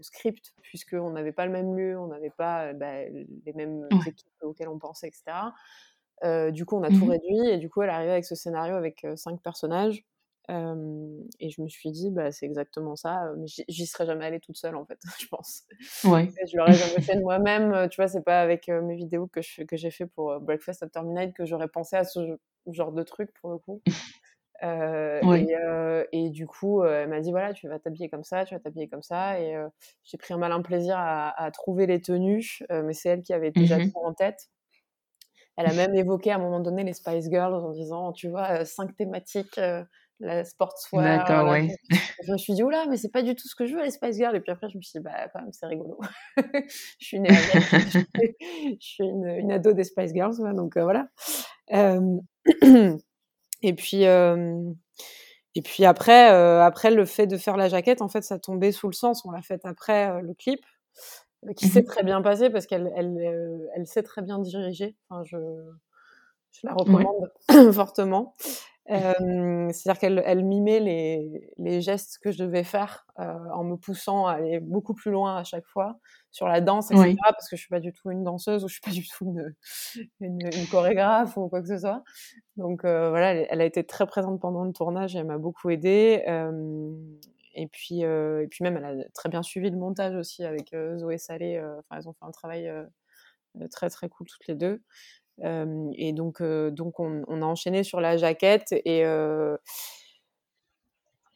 [0.00, 4.68] script, puisqu'on n'avait pas le même lieu, on n'avait pas bah, les mêmes équipes auxquelles
[4.68, 5.52] on pensait, etc.
[6.50, 8.74] du coup, on a tout mmh réduit et du coup, elle arrivée avec ce scénario
[8.76, 10.02] avec cinq personnages.
[11.38, 13.32] Et je me suis dit, bah, c'est exactement ça.
[13.38, 15.64] Mais j'y serais jamais allée toute seule, en fait, je pense.
[16.04, 16.30] Ouais.
[16.50, 17.88] Je l'aurais jamais fait de moi-même.
[17.88, 21.34] Tu vois, c'est pas avec mes vidéos que j'ai que fait pour Breakfast at Midnight
[21.34, 22.36] que j'aurais pensé à ce
[22.66, 23.82] genre de truc, pour le coup.
[24.62, 28.24] Euh, et, euh, et, du coup, euh, elle m'a dit voilà, tu vas t'habiller comme
[28.24, 29.40] ça, tu vas t'habiller comme ça.
[29.40, 29.56] Et
[30.04, 33.50] j'ai pris un malin plaisir à, à trouver les tenues, mais c'est elle qui avait
[33.50, 34.48] déjà mmh tout en tête.
[35.56, 38.64] Elle a même évoqué à un moment donné les Spice Girls en disant, tu vois,
[38.64, 39.60] cinq thématiques,
[40.20, 41.02] la sportswear.
[41.02, 41.74] D'accord, ouais.
[42.26, 43.90] Je me suis dit, oula, mais c'est pas du tout ce que je veux, les
[43.90, 44.36] Spice Girls.
[44.36, 45.98] Et puis après, je me suis dit, bah, quand même, c'est rigolo.
[46.36, 47.56] je suis née avec,
[48.44, 51.08] je suis une, une, ado des Spice Girls, donc voilà.
[53.62, 58.38] Et puis, et puis après, après, le fait de faire la jaquette, en fait, ça
[58.38, 59.22] tombait sous le sens.
[59.26, 60.64] On l'a fait après le clip,
[61.56, 64.96] qui s'est mmh très bien passé parce qu'elle elle, elle sait très bien diriger.
[65.08, 65.36] Enfin, je,
[66.52, 67.30] je la recommande
[67.74, 68.34] fortement.
[68.90, 74.32] C'est-à-dire qu'elle elle mimait les, les, gestes que je devais faire en me poussant à
[74.34, 75.98] aller beaucoup plus loin à chaque fois
[76.32, 77.16] sur la danse, etc.
[77.22, 79.36] Parce que je suis pas du tout une danseuse ou je suis pas du tout
[80.20, 82.02] une, une, chorégraphe ou quoi que ce soit.
[82.56, 86.24] Donc voilà, elle, a été très présente pendant le tournage et elle m'a beaucoup aidée.
[87.54, 91.18] et puis, et puis même, elle a très bien suivi le montage aussi avec Zoé
[91.18, 91.60] Salé.
[91.78, 92.72] Enfin, elles ont fait un travail
[93.70, 94.82] très très cool toutes les deux
[95.42, 99.04] et donc, donc on, on, a enchaîné sur la jaquette et,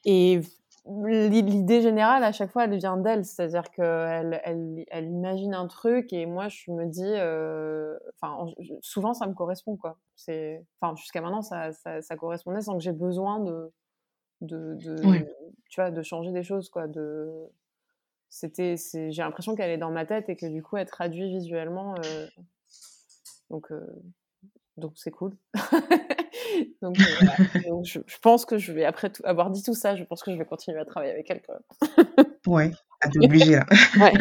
[0.05, 0.41] et
[0.87, 6.13] l'idée générale à chaque fois elle vient d'elle, c'est-à-dire qu'elle elle, elle, imagine un truc
[6.13, 7.15] et moi je me dis,
[8.21, 9.97] enfin souvent ça me correspond quoi.
[10.15, 13.73] C'est, enfin jusqu'à maintenant ça, ça, ça, correspondait sans que j'ai besoin de,
[14.43, 14.97] de, de
[15.71, 16.87] tu vois, de changer des choses quoi.
[16.87, 17.49] De,
[18.29, 21.95] c'était, j'ai l'impression qu'elle est dans ma tête et que du coup elle traduit visuellement.
[23.55, 23.71] Donc,
[24.77, 25.37] donc c'est cool.
[26.83, 26.97] donc,
[27.85, 30.45] je, pense que je vais, après avoir dit tout ça, je pense que je vais
[30.45, 32.27] continuer à travailler avec elle quand même.
[32.49, 33.67] ouais, à t'obliger là.
[34.01, 34.13] ouais,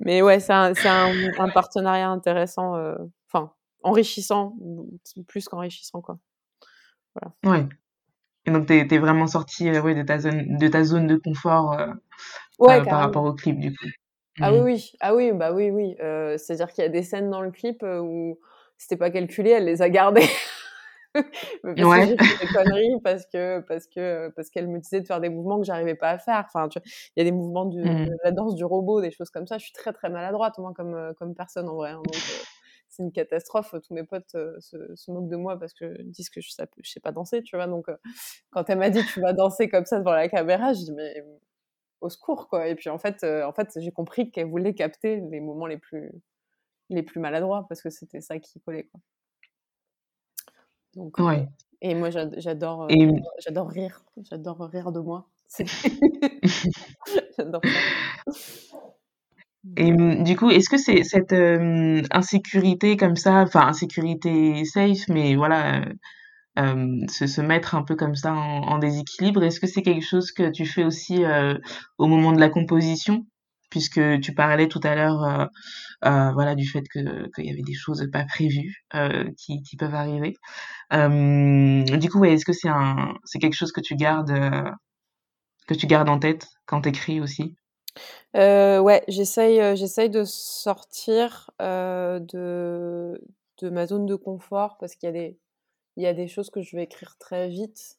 [0.00, 2.74] Mais ouais, c'est un, un, partenariat intéressant,
[3.32, 4.54] enfin, enrichissant,
[5.26, 6.18] plus qu'enrichissant, quoi.
[7.14, 7.60] Voilà.
[7.60, 7.68] Ouais.
[8.44, 11.74] Et donc, tu es, vraiment sortie ouais, de, ta zone, de ta zone de confort
[12.58, 13.86] ouais, par rapport au clip, du coup.
[14.40, 14.64] Ah oui, mmh.
[14.64, 15.94] oui, ah oui, bah oui, oui.
[16.00, 18.38] Euh, C'est-à-dire qu'il y a des scènes dans le clip où
[18.78, 20.22] c'était pas calculé, elle les a gardées.
[21.12, 21.24] parce
[21.64, 22.16] ouais.
[22.16, 25.58] que des conneries parce que parce que parce qu'elle me disait de faire des mouvements
[25.58, 26.44] que j'arrivais pas à faire.
[26.46, 28.06] Enfin, il y a des mouvements du, mmh.
[28.06, 29.58] de la danse du robot, des choses comme ça.
[29.58, 31.90] Je suis très très maladroite moi comme comme personne en vrai.
[31.90, 32.44] Hein, donc euh,
[32.88, 33.74] c'est une catastrophe.
[33.86, 36.90] Tous mes potes se, se, moquent de moi parce que disent que je sais, je
[36.90, 37.66] sais pas danser, tu vois.
[37.66, 37.86] Donc
[38.50, 41.22] quand elle m'a dit tu vas danser comme ça devant la caméra, je dis mais
[42.02, 42.68] au secours quoi.
[42.68, 45.78] Et puis en fait euh, en fait j'ai compris qu'elle voulait capter les moments les
[45.78, 46.12] plus
[46.90, 49.00] les plus maladroits parce que c'était ça qui collait quoi.
[50.94, 51.48] Donc ouais.
[51.80, 53.06] et moi j'adore euh,
[53.38, 54.04] j'adore rire.
[54.30, 55.26] J'adore rire de moi.
[57.38, 57.62] J'adore
[59.76, 61.32] et du coup, est-ce que c'est cette
[62.10, 65.92] insécurité comme ça, enfin insécurité safe, mais voilà, euh,
[66.56, 69.42] se, se, mettre un peu comme ça en, en déséquilibre.
[69.42, 71.56] Est-ce que c'est quelque chose que tu fais aussi euh,
[71.98, 73.26] au moment de la composition?
[73.70, 75.46] Puisque tu parlais tout à l'heure euh,
[76.04, 79.76] euh voilà du fait que qu'il y avait des choses pas prévues euh, qui, qui
[79.76, 80.34] peuvent arriver.
[80.90, 84.34] du coup, ouais, est-ce que c'est un c'est quelque chose que tu gardes
[85.66, 87.56] que tu gardes en tête quand t'écris aussi?
[88.36, 93.20] Euh, ouais, j'essaye, j'essaye de sortir euh, de,
[93.60, 95.38] de ma zone de confort parce qu'il y a des,
[95.96, 97.98] il y a des choses que je vais écrire très vite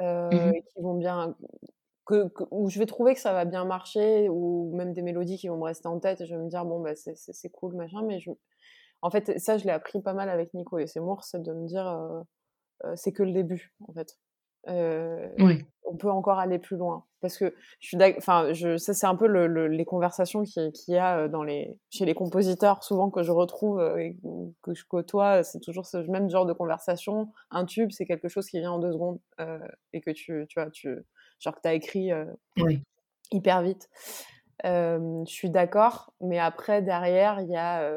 [0.00, 1.36] euh, mmh qui vont bien
[2.06, 5.48] que, où je vais trouver que ça va bien marcher ou même des mélodies qui
[5.48, 8.02] vont me rester en tête et je vais me dire bon bah c'est cool machin
[8.02, 8.30] mais je
[9.02, 11.66] en fait ça je l'ai appris pas mal avec Nico et c'est c'est de me
[11.66, 12.22] dire euh,
[12.84, 14.18] euh, c'est que le début en fait
[14.68, 15.64] euh, oui.
[15.84, 19.16] on peut encore aller plus loin parce que je suis enfin je ça c'est un
[19.16, 23.22] peu le, les conversations qu'il qui y a dans les chez les compositeurs souvent que
[23.22, 24.16] je retrouve et
[24.62, 28.46] que je côtoie c'est toujours ce même genre de conversation un tube c'est quelque chose
[28.46, 29.58] qui vient en deux secondes euh,
[29.92, 30.96] et que tu tu vois tu
[31.40, 32.24] genre que t'as écrit euh,
[32.58, 32.82] oui.
[33.32, 33.88] hyper vite
[34.64, 37.92] je suis d'accord mais après derrière il y a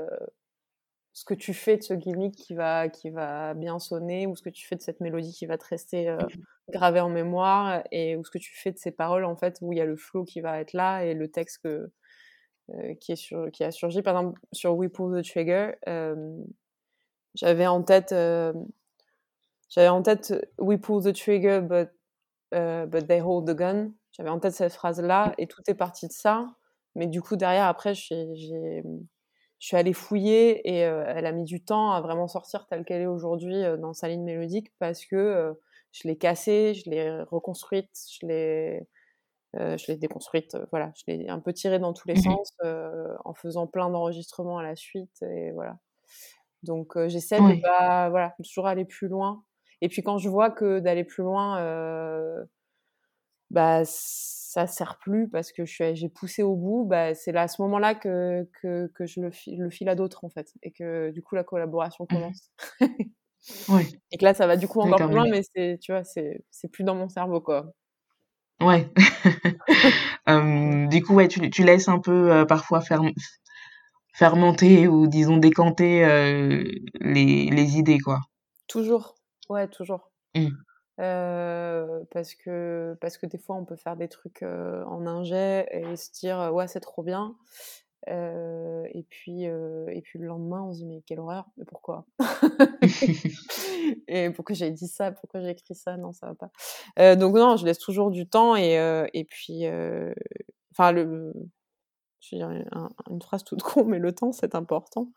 [1.15, 4.41] ce que tu fais de ce gimmick qui va, qui va bien sonner, ou ce
[4.41, 6.17] que tu fais de cette mélodie qui va te rester euh,
[6.67, 9.71] gravée en mémoire, et ou ce que tu fais de ces paroles, en fait, où
[9.71, 11.89] il y a le flow qui va être là, et le texte que,
[12.71, 14.01] euh, qui, est sur, qui a surgi.
[14.01, 16.35] Par exemple, sur We Pull the Trigger, euh,
[17.33, 18.13] j'avais en tête...
[19.69, 21.91] j'avais en tête We pull the trigger, but,
[22.51, 23.93] but they hold the gun.
[24.11, 26.55] J'avais en tête cette phrase-là, et tout est parti de ça.
[26.93, 28.83] Mais du coup, derrière, après, j'ai
[29.59, 33.01] je suis allée fouiller et elle a mis du temps à vraiment sortir telle qu'elle
[33.01, 35.53] est aujourd'hui dans sa ligne mélodique parce que
[35.91, 37.89] je l'ai cassée, je l'ai reconstruite,
[38.19, 38.87] je l'ai
[39.53, 42.57] je l'ai déconstruite, voilà, je l'ai un peu tirée dans tous les mmh sens
[43.23, 45.77] en faisant plein d'enregistrements à la suite et voilà.
[46.63, 49.43] Donc j'essaie de pas, voilà, toujours aller plus loin.
[49.81, 51.57] Et puis quand je vois que d'aller plus loin,
[53.51, 53.83] bah
[54.55, 58.49] ça sert plus parce que j'ai poussé au bout, bah, c'est à ce moment-là que,
[58.61, 61.43] que, que, je le, le file à d'autres en fait et que du coup la
[61.43, 62.51] collaboration mmh commence.
[63.67, 63.85] ouais.
[64.13, 66.71] Et que là ça va du coup encore plus loin, mais c'est tu vois c'est
[66.71, 67.69] plus dans mon cerveau quoi.
[68.61, 68.89] Ouais.
[70.89, 73.01] du coup ouais tu, tu laisses un peu euh, parfois faire
[74.13, 76.63] fermenter ou disons décanter euh,
[77.01, 78.21] les, les idées quoi.
[78.69, 79.15] Toujours.
[79.49, 80.11] Ouais toujours.
[80.33, 80.47] Mmh
[80.97, 86.11] parce que parce que des fois on peut faire des trucs en ingé et se
[86.11, 87.35] dire ouais c'est trop bien
[88.07, 92.05] et puis et puis le lendemain on se dit mais quelle horreur mais pourquoi?
[94.07, 95.11] Et pourquoi j'ai dit ça?
[95.11, 95.97] Pourquoi j'ai écrit ça?
[95.97, 98.75] Non ça va pas donc non je laisse toujours du temps et
[99.13, 99.65] et puis
[100.71, 101.33] enfin le
[102.29, 102.65] je vais dire
[103.09, 105.11] une phrase toute con, mais le temps, c'est important.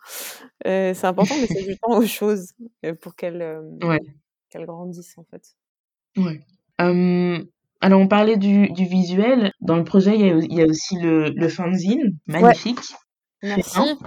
[0.64, 2.52] c'est important, mais c'est du temps aux choses
[3.00, 4.00] pour qu'elles ouais.
[4.50, 5.56] qu'elles grandissent, en fait.
[6.18, 6.40] Ouais.
[7.80, 9.52] alors, on parlait du, du, visuel.
[9.60, 12.80] Dans le projet, il y a, il y a aussi le, le fanzine, magnifique.
[13.42, 13.78] Merci.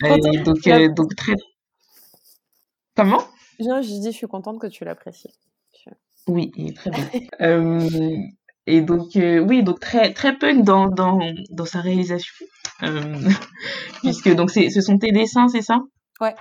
[0.44, 1.34] donc, euh, donc, très.
[2.96, 3.22] Comment?
[3.58, 5.32] Je, je dis, je suis contente que tu l'apprécies.
[6.28, 7.08] Oui, et très bien.
[7.40, 8.16] euh,
[8.66, 11.18] et donc, euh, oui, donc très, très punk dans, dans,
[11.50, 12.32] dans sa réalisation.
[14.02, 15.80] puisque donc, ce sont tes dessins, c'est ça?
[16.20, 16.34] Ouais,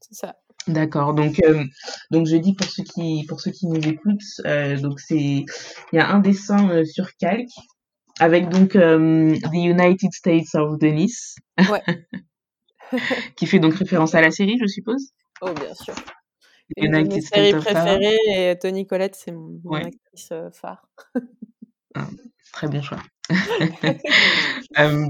[0.00, 0.36] c'est ça.
[0.66, 1.14] D'accord.
[1.14, 1.64] Donc, euh,
[2.10, 5.46] donc je dis pour ceux qui, pour ceux qui nous écoutent, euh, donc c'est, il
[5.92, 7.52] y a un dessin euh, sur calque
[8.18, 11.36] avec donc The United States of Denis,
[11.70, 11.82] ouais.
[13.36, 15.12] qui fait donc référence à la série, je suppose.
[15.42, 15.94] Oh bien sûr.
[16.76, 20.88] Une de mes séries préférées et Tony Collette, c'est mon, mon actrice phare.
[21.94, 22.08] ah,
[22.52, 22.98] très bon choix.
[24.78, 25.06] Euh,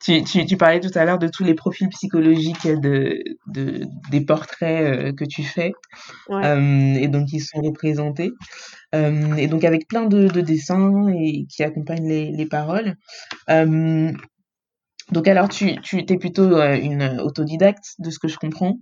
[0.00, 4.20] tu, tu, tu, parlais tout à l'heure de tous les profils psychologiques de, de des
[4.22, 5.72] portraits euh, que tu fais
[6.30, 8.32] euh, et donc qui sont représentés
[8.92, 12.96] et donc avec plein de, de, dessins et qui accompagnent les, les paroles.
[13.48, 18.78] donc alors tu, tu es plutôt une autodidacte de ce que je comprends?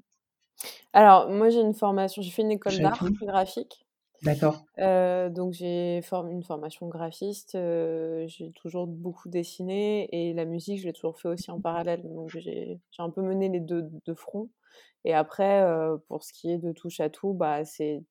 [0.94, 3.84] Alors moi j'ai une formation, j'ai fait une école d'art graphique.
[4.22, 4.64] D'accord.
[4.78, 10.86] Euh, donc j'ai une formation graphiste, euh, j'ai toujours beaucoup dessiné et la musique, je
[10.86, 12.02] l'ai toujours fait aussi en parallèle.
[12.04, 14.48] Donc j'ai un peu mené les deux de front.
[15.04, 18.04] Et après, euh, pour ce qui est de touche à tout, bah c'est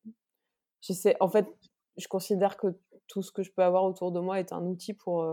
[0.81, 1.47] j'essaie en fait,
[1.97, 2.67] je considère que
[3.07, 5.25] tout ce que je peux avoir autour de moi est un outil pour,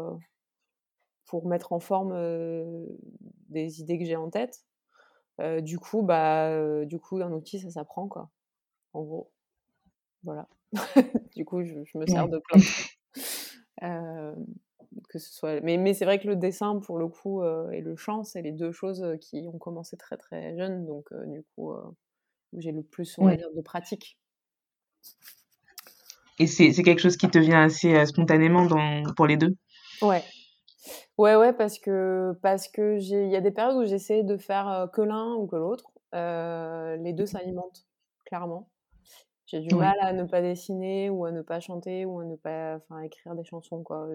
[1.27, 2.13] pour mettre en forme,
[3.49, 4.65] des idées que j'ai en tête.
[5.63, 8.31] du coup, bah, du coup, un outil, ça s'apprend, quoi,
[8.93, 9.31] en gros.
[10.25, 10.49] Voilà.
[11.37, 12.59] du coup, je, me sers de plein
[13.81, 14.35] de
[15.09, 15.61] que ce soit...
[15.61, 18.53] Mais, mais c'est vrai que le dessin, pour le coup, et le chant, c'est les
[18.53, 20.87] deux choses qui ont commencé très très jeunes.
[20.87, 21.73] Donc, du coup,
[22.57, 24.19] j'ai le plus, on va dire, de pratique.
[26.39, 29.55] Et c'est quelque chose qui te vient assez spontanément dans, pour les deux?
[30.03, 30.23] Ouais.
[31.19, 34.89] Ouais, ouais, parce que parce que il y a des périodes où j'essaie de faire
[34.93, 35.91] que l'un ou que l'autre.
[36.13, 37.87] les deux s'alimentent,
[38.25, 38.69] clairement.
[39.49, 42.37] J'ai du mal à ne pas dessiner ou à ne pas chanter ou à ne
[42.37, 44.07] pas enfin écrire des chansons quoi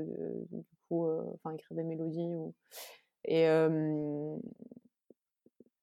[0.51, 2.53] du coup enfin écrire des mélodies ou
[3.25, 3.47] et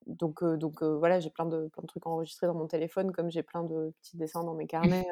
[0.06, 3.42] donc donc voilà j'ai plein de plein de trucs enregistrés dans mon téléphone comme j'ai
[3.42, 5.08] plein de petits dessins dans mes carnets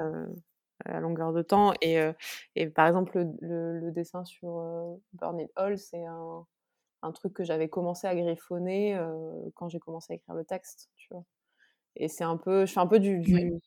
[0.84, 1.98] à longueur de temps et
[2.54, 4.62] et par exemple le, le, dessin sur
[5.14, 6.46] Burn It All c'est un
[7.02, 8.96] un truc que j'avais commencé à griffonner
[9.54, 11.24] quand j'ai commencé à écrire le texte tu vois
[11.96, 13.60] et c'est un peu je fais un peu du, du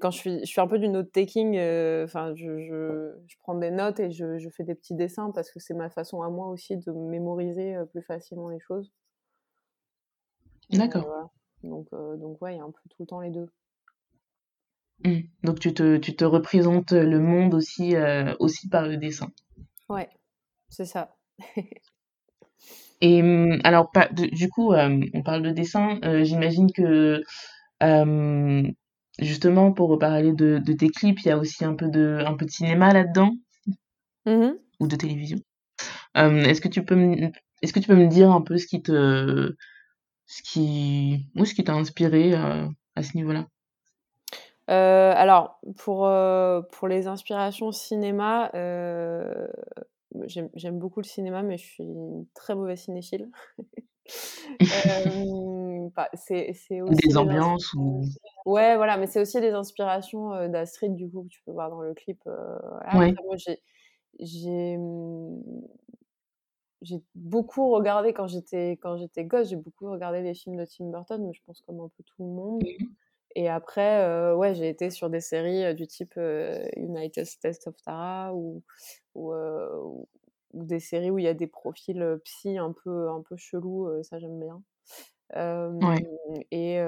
[0.00, 4.00] quand je fais un peu du note-taking, euh, enfin, je, je, je, prends des notes
[4.00, 6.76] et je, je, fais des petits dessins parce que c'est ma façon à moi aussi
[6.76, 8.92] de mémoriser euh, plus facilement les choses.
[10.70, 11.30] D'accord.
[11.62, 13.48] donc, euh, donc, ouais, il y a un peu tout le temps les deux.
[15.04, 15.20] Mmh.
[15.44, 17.94] Donc, tu te, tu te représentes le monde aussi,
[18.38, 19.30] aussi par le dessin.
[19.88, 20.08] Ouais,
[20.68, 21.16] c'est ça.
[23.00, 25.98] Et hum, alors, du coup, euh, on parle de dessin.
[26.04, 27.22] euh, j'imagine que
[27.82, 28.62] euh,
[29.18, 32.34] justement, pour reparler de, de tes clips, il y a aussi un peu de, un
[32.34, 33.32] peu de cinéma là-dedans
[34.26, 35.38] Mmh ou de télévision.
[36.18, 37.30] Euh, est-ce que tu peux me,
[37.62, 39.54] est-ce que tu peux me dire un peu ce qui te,
[40.26, 43.46] ce qui, ou ce qui t'a inspiré euh, à ce niveau-là?
[44.68, 46.10] Euh, alors, pour,
[46.72, 48.50] pour les inspirations cinéma,
[50.26, 53.30] j'aime j'aime beaucoup le cinéma, mais je suis une très mauvaise cinéphile.
[54.62, 56.50] Euh, bah, c'est
[56.82, 58.02] aussi des des ambiances ou...
[58.02, 61.52] inspirations ouais, voilà, mais c'est aussi des inspirations, heu, d'Astrid, du coup, que tu peux
[61.52, 62.98] voir dans le clip, voilà.
[62.98, 63.10] Ouais.
[63.10, 63.60] Après moi, j'ai
[64.18, 65.42] j'ai, mmh,
[66.82, 70.90] j'ai beaucoup regardé quand j'étais quand j'étais gosse, j'ai beaucoup regardé les films de Tim
[70.90, 72.62] Burton, mais je pense comme un peu tout le monde.
[72.62, 72.94] Mhm.
[73.34, 77.66] Et après, euh, ouais, j'ai été sur des séries euh, du type euh, United States
[77.66, 78.62] of Tara ou,
[79.14, 79.68] ou, euh,
[80.52, 83.88] ou- des séries où il y a des profils psy un peu, un peu chelous,
[84.04, 84.62] ça j'aime bien.
[85.80, 86.06] Ouais.
[86.50, 86.80] et,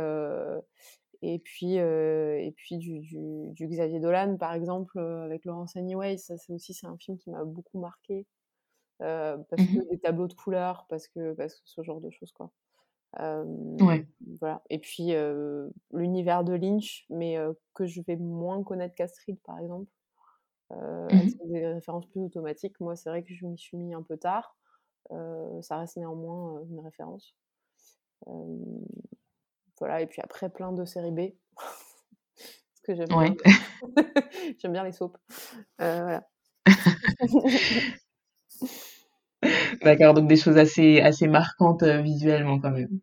[1.22, 5.76] et puis, euh, et puis du, du, du Xavier Dolan, par exemple, euh, avec Laurence
[5.76, 8.26] Anyway, ça c'est aussi c'est un film qui m'a beaucoup marqué.
[9.02, 9.90] euh, parce que Mhm.
[9.90, 12.52] des tableaux de couleurs, parce que, parce que ce genre de choses, quoi.
[13.80, 14.06] Ouais.
[14.40, 14.62] voilà.
[14.70, 15.10] Et puis
[15.92, 17.36] l'univers de Lynch, mais
[17.74, 19.90] que je vais moins connaître qu'Astrid, par exemple.
[20.72, 22.78] Euh, c'est des références plus automatiques.
[22.80, 24.56] Moi, c'est vrai que je m'y suis mis un peu tard.
[25.12, 27.34] Euh, ça reste néanmoins une référence.
[29.78, 30.00] Voilà.
[30.00, 31.20] Et puis après, plein de séries B.
[31.56, 33.34] Parce que j'aime bien.
[34.58, 35.18] J'aime bien les soaps.
[35.80, 36.28] Euh, voilà.
[39.82, 43.00] D'accord, donc des choses assez, assez marquantes visuellement quand même.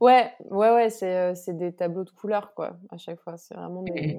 [0.00, 3.36] Ouais, ouais, ouais, c'est euh, c'est des tableaux de couleurs, quoi, à chaque fois.
[3.36, 4.18] C'est vraiment des.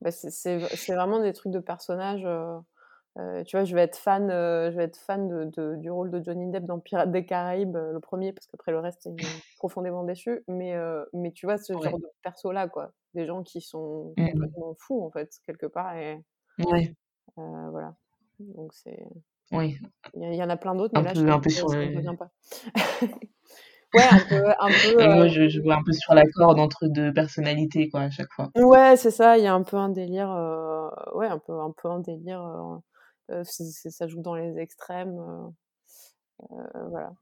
[0.00, 0.58] Bah, c'est
[0.94, 2.24] vraiment des trucs de personnages.
[2.24, 2.58] euh,
[3.18, 5.90] euh, tu vois, je vais être fan, euh, je vais être fan de, de- du
[5.90, 9.06] rôle de Johnny Depp dans Pirates des Caraïbes, euh, le premier, parce qu'après le reste,
[9.06, 9.16] il est
[9.58, 10.44] profondément déçu.
[10.48, 10.76] Mais,
[11.12, 11.90] mais tu vois, ce Ouais.
[11.90, 12.92] genre de perso-là, quoi.
[13.14, 14.30] Des gens qui sont Mhm.
[14.32, 15.96] complètement fous, en fait, quelque part.
[15.96, 16.22] Et
[16.58, 16.94] Ouais.
[17.36, 17.96] voilà.
[18.38, 19.04] Donc, c'est.
[19.52, 19.76] Ouais.
[20.14, 22.30] Il y, en a plein d'autres, mais là, je peu, un peu me revient pas.
[23.94, 25.02] Ouais, un peu, un peu.
[25.02, 28.02] Euh, euh, Moi, je, je vois un peu sur la corde entre deux personnalités, quoi,
[28.02, 28.50] à chaque fois.
[28.56, 31.72] Ouais, c'est ça, il y a un peu un délire, heu, ouais, un peu un
[31.80, 32.42] peu un délire,
[33.44, 35.16] c'est ça joue dans les extrêmes,
[36.88, 37.12] voilà.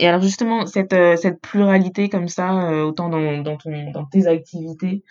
[0.00, 4.04] Et alors justement, cette, euh, cette pluralité comme ça, euh, autant dans, dans, ton, dans
[4.04, 5.02] tes activités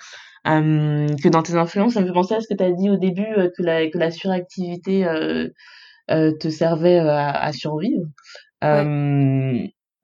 [0.47, 2.89] euh, que dans tes influences, ça me fait penser à ce que tu as dit
[2.89, 5.49] au début, euh, que, la, que la suractivité euh,
[6.11, 8.05] euh, te servait euh, à, à survivre.
[8.71, 8.89] Ouais.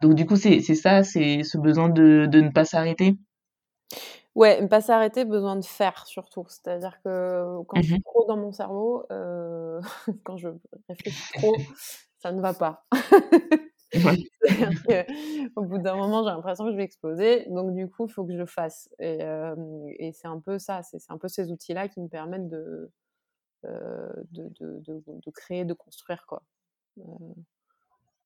[0.04, 3.18] Euh, donc du coup, c'est c'est ça, c'est ce besoin de, de ne pas s'arrêter?
[4.36, 6.46] Ouais, ne pas s'arrêter, besoin de faire surtout.
[6.50, 8.04] C'est-à-dire que quand je suis Mhm.
[8.04, 9.80] trop dans mon cerveau, heu,
[10.24, 10.50] quand je
[10.90, 11.66] réfléchis trop,
[12.20, 12.86] ça ne va pas.
[13.94, 14.24] Ouais.
[15.56, 18.26] Qu'au bout d'un moment, j'ai l'impression que je vais exploser, donc du coup, il faut
[18.26, 21.52] que je fasse et hem et c'est un peu ça, c'est c'est un peu ces
[21.52, 22.92] outils-là qui me permettent de,
[24.32, 26.44] de de de de créer, de construire, quoi.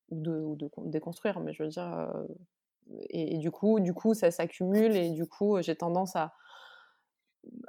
[0.10, 2.14] Ou de, ou de déconstruire, mais je veux dire.
[3.10, 6.34] et, et du coup, du coup, ça s'accumule et du coup, j'ai tendance à,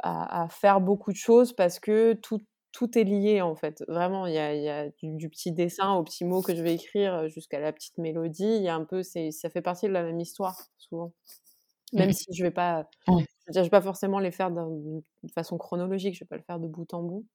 [0.01, 2.41] à, à faire beaucoup de choses parce que tout,
[2.73, 3.85] tout est lié en fait.
[3.89, 6.55] Vraiment, il y a, il y a du, du petit dessin au petit mot que
[6.55, 8.45] je vais écrire jusqu'à la petite mélodie.
[8.57, 11.13] Il y a un peu, c'est, ça fait partie de la même histoire souvent.
[11.95, 12.13] Même Mhm.
[12.13, 12.89] si je vais pas,
[13.55, 15.03] je vais pas forcément les faire d'une
[15.35, 16.15] façon chronologique.
[16.17, 17.27] Je vais pas le faire de bout en bout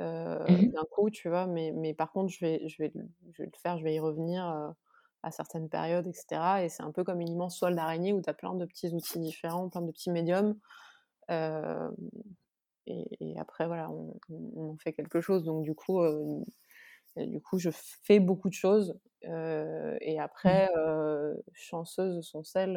[0.00, 0.74] euh, Mhm.
[0.74, 1.46] d'un coup, tu vois?
[1.46, 3.94] Mais, mais par contre, je vais, je vais, le- je vais le faire, je vais
[3.94, 4.70] y revenir euh,
[5.22, 6.64] à certaines périodes, etc.
[6.64, 8.88] Et c'est un peu comme une immense toile d'araignée où tu as plein de petits
[8.94, 10.58] outils différents, plein de petits médiums.
[11.30, 11.90] Euh,
[12.86, 15.44] et, et après, voilà, on, on- on en fait quelque chose.
[15.44, 16.00] Donc, du coup,
[17.16, 18.98] du coup je fais beaucoup de choses.
[19.22, 22.76] et après, euh, chanceuses sont celles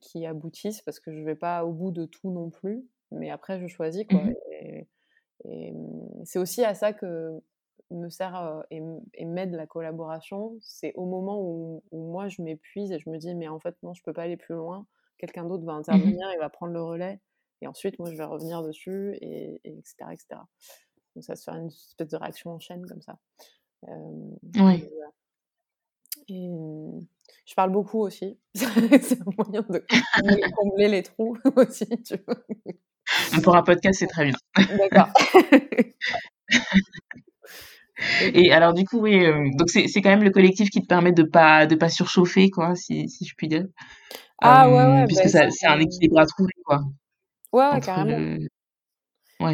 [0.00, 2.86] qui aboutissent parce que je vais pas au bout de tout non plus.
[3.10, 4.28] Mais après, je choisis, quoi.
[4.52, 4.88] Et,
[5.48, 7.40] et, mmh, c'est aussi à ça que
[7.90, 8.80] me sert et,
[9.24, 10.56] m'aide la collaboration.
[10.60, 13.76] C'est au moment où, où moi je m'épuise et je me dis, mais en fait,
[13.82, 14.86] non, je peux pas aller plus loin.
[15.18, 15.78] Quelqu'un d'autre va Mhm.
[15.80, 17.20] intervenir, il va prendre le relais.
[17.62, 20.40] Et ensuite, moi, je vais revenir dessus, et, et etc., etc.
[21.14, 23.18] Donc, ça se fait une espèce de réaction en chaîne comme ça.
[23.88, 23.92] Euh,
[24.60, 24.90] Ouais.
[26.28, 26.48] et
[27.46, 28.38] je parle beaucoup aussi.
[28.54, 29.84] c'est un moyen de
[30.14, 32.36] combler, combler les trous aussi, tu vois.
[33.42, 34.34] Pour un podcast, c'est très bien.
[34.78, 35.08] D'accord.
[38.34, 40.86] Et alors du coup, oui, euh, donc c'est c'est quand même le collectif qui te
[40.86, 43.66] permet de pas de pas surchauffer, quoi, si, si je puis dire.
[44.42, 45.66] Ah ouais, Euh, ouais, puisque bah, ça, c'est...
[45.66, 46.80] un équilibre à trouver, quoi,
[47.52, 48.18] Ouais, ouais, carrément.
[48.18, 48.48] le...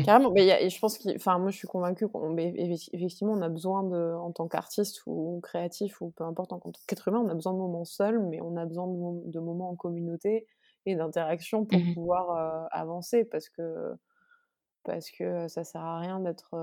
[0.04, 4.14] Carrément, mais je pense que, enfin, moi je suis convaincue qu'effectivement on a besoin de,
[4.14, 7.54] en tant qu'artiste ou créatif ou peu importe en tant qu'être humain, on a besoin
[7.54, 10.46] de moments seuls, mais on a besoin de, moments en communauté
[10.86, 13.94] et d'interaction pour mmh pouvoir avancer parce que
[14.82, 16.56] parce que ça sert à rien d'être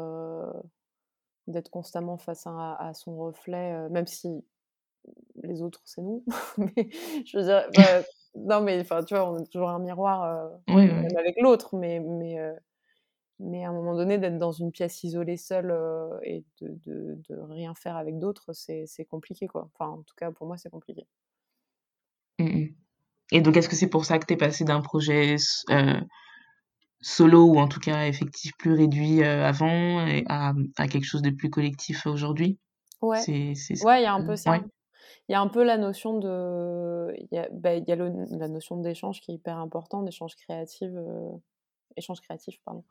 [1.48, 4.44] d'être constamment face à, son reflet, même si
[5.44, 6.26] les autres c'est nous,
[6.58, 6.90] mais
[7.26, 8.04] je veux dire, bah,
[8.36, 12.38] non mais enfin tu vois, on est toujours un miroir avec l'autre, mais mais
[13.40, 17.22] mais à un moment donné, d'être dans une pièce isolée seule euh, et de, de,
[17.30, 19.70] de, rien faire avec d'autres, c'est compliqué, quoi.
[19.74, 21.08] Enfin, en tout cas, pour moi, c'est compliqué.
[22.40, 22.68] Mmh
[23.32, 25.36] et donc, est-ce que c'est pour ça que tu es passé d'un projet
[25.70, 26.00] euh,
[27.02, 31.30] solo, ou en tout cas effectif plus réduit euh, avant, à, à, quelque chose de
[31.30, 32.58] plus collectif aujourd'hui?
[33.02, 34.60] Ouais, ouais, il y a un peu ça.
[35.30, 37.14] Il y a un peu la notion de...
[37.20, 40.90] Il y a, bah, y a la notion d'échange qui est hyper importante, d'échange créatif
[41.98, 42.84] échange créatif, pardon,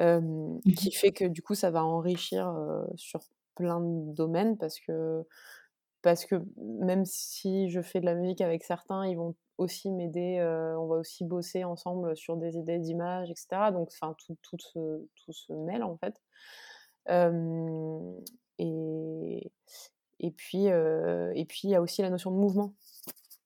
[0.00, 2.54] mmh qui fait que du coup ça va enrichir
[2.94, 3.20] sur
[3.56, 5.26] plein de domaines parce que
[6.02, 10.40] parce que même si je fais de la musique avec certains, ils vont aussi m'aider,
[10.78, 13.70] on va aussi bosser ensemble sur des idées d'images, etc.
[13.72, 16.14] Donc enfin tout, tout, se, tout se mêle en fait.
[18.58, 19.52] et,
[20.20, 22.74] et puis et puis il y a aussi la notion de mouvement.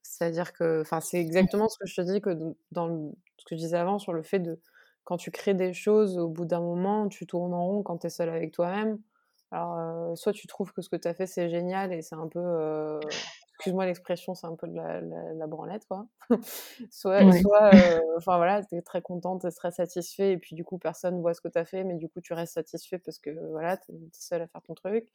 [0.03, 2.37] C'est-à-dire que, enfin, c'est exactement ce que je te dis que
[2.73, 4.61] dans ce que je disais avant sur le fait de
[5.05, 8.07] quand tu crées des choses, au bout d'un moment, tu tournes en rond quand tu
[8.07, 9.01] es seul avec toi-même.
[9.51, 12.29] Alors, soit tu trouves que ce que tu as fait, c'est génial et c'est un
[12.29, 13.01] peu,
[13.61, 16.07] excuse-moi l'expression, c'est un peu de la, la, branlette, quoi.
[16.91, 20.57] soit, soit euh, enfin voilà, tu es très contente, tu es très satisfait et puis
[20.57, 22.99] du coup, personne voit ce que tu as fait, mais du coup, tu restes satisfait
[22.99, 25.13] parce que voilà, tu es seul à faire ton truc.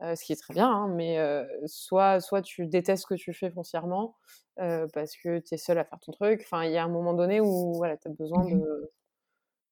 [0.00, 1.18] ce qui est très bien, hein, mais
[1.66, 4.16] soit, soit tu détestes ce que tu fais foncièrement
[4.56, 6.40] parce que tu es seul à faire ton truc.
[6.44, 8.92] Enfin, il y a un moment donné où voilà, tu as besoin mmh de,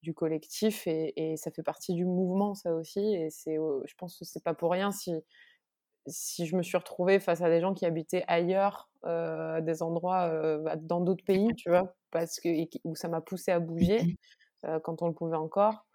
[0.03, 4.25] du collectif et, ça fait partie du mouvement ça aussi et c'est je pense que
[4.25, 5.13] c'est pas pour rien si
[6.07, 10.59] si je me suis retrouvée face à des gens qui habitaient ailleurs euh, des endroits
[10.59, 12.49] bah, dans d'autres pays tu vois parce que
[12.85, 14.15] où ça m'a poussé à bouger mmh
[14.83, 15.87] quand on le pouvait encore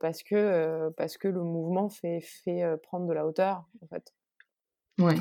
[0.00, 4.14] parce que parce que le mouvement fait fait prendre de la hauteur en fait.
[4.98, 5.16] Ouais.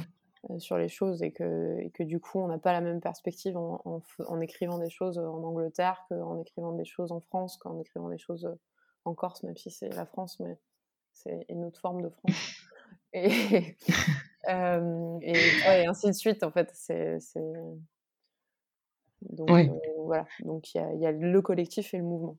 [0.51, 3.01] Euh, sur les choses et que, et que du coup on n'a pas la même
[3.01, 3.81] perspective en,
[4.27, 8.19] en, écrivant des choses en Angleterre qu'en écrivant des choses en France, qu'en écrivant des
[8.19, 8.47] choses
[9.05, 10.57] en Corse, même si c'est la France, mais
[11.13, 12.56] c'est une autre forme de France.
[13.13, 13.75] Et,
[14.49, 16.69] euh, et, ainsi de suite, en fait.
[16.73, 17.17] C'est,
[19.21, 19.67] Donc euh,
[20.05, 22.37] voilà, donc il y, y a, le collectif et le mouvement.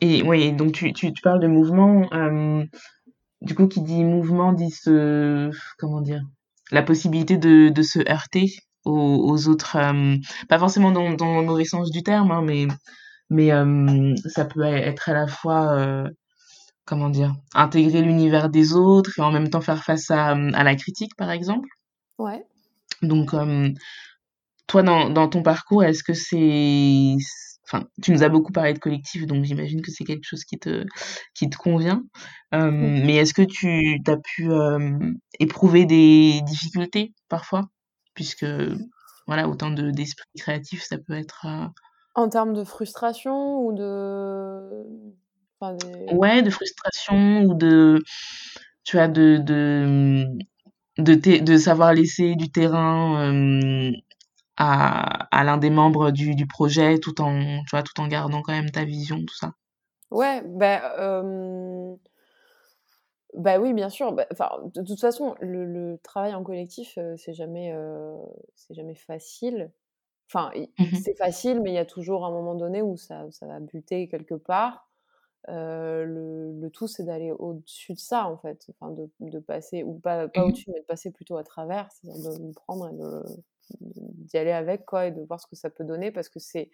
[0.00, 2.08] Et oui, donc tu, tu, tu parles de mouvement
[3.40, 6.22] du coup, qui dit mouvement dit ce, comment dire,
[6.70, 8.46] la possibilité de, de se heurter
[8.84, 9.76] aux, autres,
[10.48, 12.66] pas forcément dans, dans le mauvais sens du terme, hein, mais,
[13.28, 13.50] mais
[14.28, 16.08] ça peut être à la fois,
[16.88, 20.74] comment dire, intégrer l'univers des autres et en même temps faire face à, à la
[20.74, 21.68] critique, par exemple.
[22.18, 22.44] Ouais.
[23.02, 23.34] Donc,
[24.66, 27.16] toi, dans, dans ton parcours, est-ce que c'est
[27.70, 30.58] enfin, tu nous as beaucoup parlé de collectif, donc j'imagine que c'est quelque chose qui
[30.58, 30.86] te,
[31.34, 32.02] qui te convient.
[32.54, 33.04] Euh, mmh.
[33.04, 34.98] Mais est-ce que tu as pu euh,
[35.38, 37.68] éprouver des difficultés parfois?
[38.14, 38.46] Puisque,
[39.26, 41.46] voilà, autant de, d'esprit créatif, ça peut être.
[41.46, 41.66] Euh
[42.14, 44.84] en termes de frustration ou de.
[45.60, 45.76] Enfin,
[46.12, 48.02] Ouais, de frustration ou de.
[48.84, 49.38] Tu vois, de.
[49.38, 50.26] de
[50.98, 53.92] de, de savoir laisser du terrain
[54.56, 58.42] à, à l'un des membres du, du projet tout en, tu vois, tout en gardant
[58.42, 59.52] quand même ta vision, tout ça.
[60.10, 61.94] Ouais, bah, euh...
[63.34, 64.12] bah oui, bien sûr.
[64.12, 64.26] Bah,
[64.74, 68.16] de toute façon, le, le, travail en collectif, euh, c'est jamais, euh,
[68.56, 69.70] c'est jamais facile.
[70.30, 73.46] Enfin, mmh c'est facile, mais il y a toujours un moment donné où ça, ça
[73.46, 74.87] va buter quelque part.
[75.48, 78.66] Euh, le, le, tout, c'est d'aller au-dessus de ça, en fait.
[78.70, 81.90] Enfin, de, de passer, ou pas, pas mmh au-dessus, mais de passer plutôt à travers,
[81.92, 82.94] c'est-à-dire de me prendre et
[83.80, 86.70] d'y aller avec quoi et de voir ce que ça peut donner parce que c'est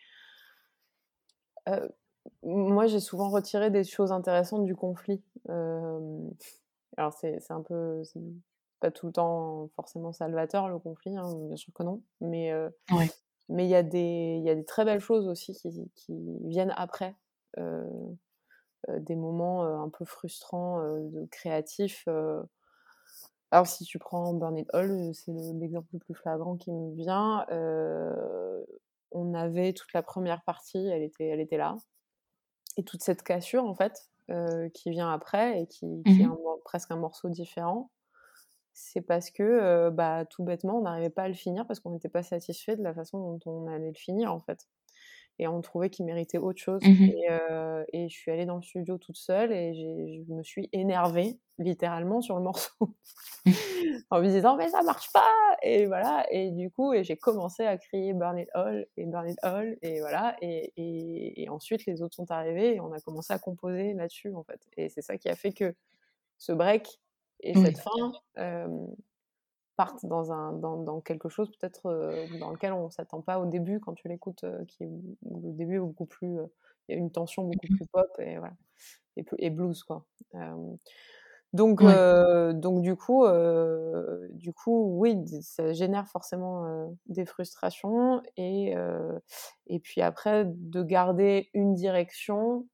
[1.69, 1.89] euh,
[2.43, 5.23] moi j'ai souvent retiré des choses intéressantes du conflit.
[5.49, 6.21] Euh,
[6.97, 8.03] alors c'est un peu
[8.81, 12.53] pas tout le temps forcément salvateur le conflit hein, bien sûr que non mais
[13.49, 16.39] mais il y a des il y a des très belles choses aussi qui, qui
[16.45, 17.17] viennent après
[18.89, 22.07] des moments un peu frustrants de créatifs
[23.55, 27.47] alors, si tu prends Burn Hall, c'est l'exemple le plus flagrant qui me vient.
[27.53, 28.65] Euh,
[29.13, 31.77] on avait toute la première partie, elle était, elle était là.
[32.77, 36.91] Et toute cette cassure, en fait, euh, qui vient après et qui, est mmh presque
[36.91, 37.93] un morceau différent,
[38.73, 41.91] c'est parce que, euh, bah, tout bêtement, on n'arrivait pas à le finir parce qu'on
[41.91, 44.67] n'était pas satisfait de la façon dont on allait le finir, en fait.
[45.39, 46.81] Et on trouvait qu'il méritait autre chose.
[46.83, 50.43] Mmh et, euh, et, je suis allée dans le studio toute seule et je me
[50.43, 52.73] suis énervée littéralement sur le morceau
[54.11, 55.31] en me disant mais ça marche pas
[55.63, 59.29] et voilà et du coup et j'ai commencé à crier Burn It All et Burn
[59.29, 63.33] It All et voilà et, et, ensuite les autres sont arrivés et on a commencé
[63.33, 65.75] à composer là-dessus en fait et c'est ça qui a fait que
[66.39, 67.01] ce break
[67.41, 68.87] et cette fin euh,
[69.77, 73.47] partent dans, un, dans, dans quelque chose peut-être euh, dans lequel on s'attend pas au
[73.47, 76.47] début quand tu l'écoutes, euh, qui est le début beaucoup plus, euh,
[76.89, 78.55] il y a une tension beaucoup plus pop et voilà
[79.17, 80.05] et, et blues quoi.
[81.53, 83.25] donc donc du coup
[84.33, 88.75] du coup oui ça génère forcément des frustrations et
[89.69, 92.67] et puis après de garder une direction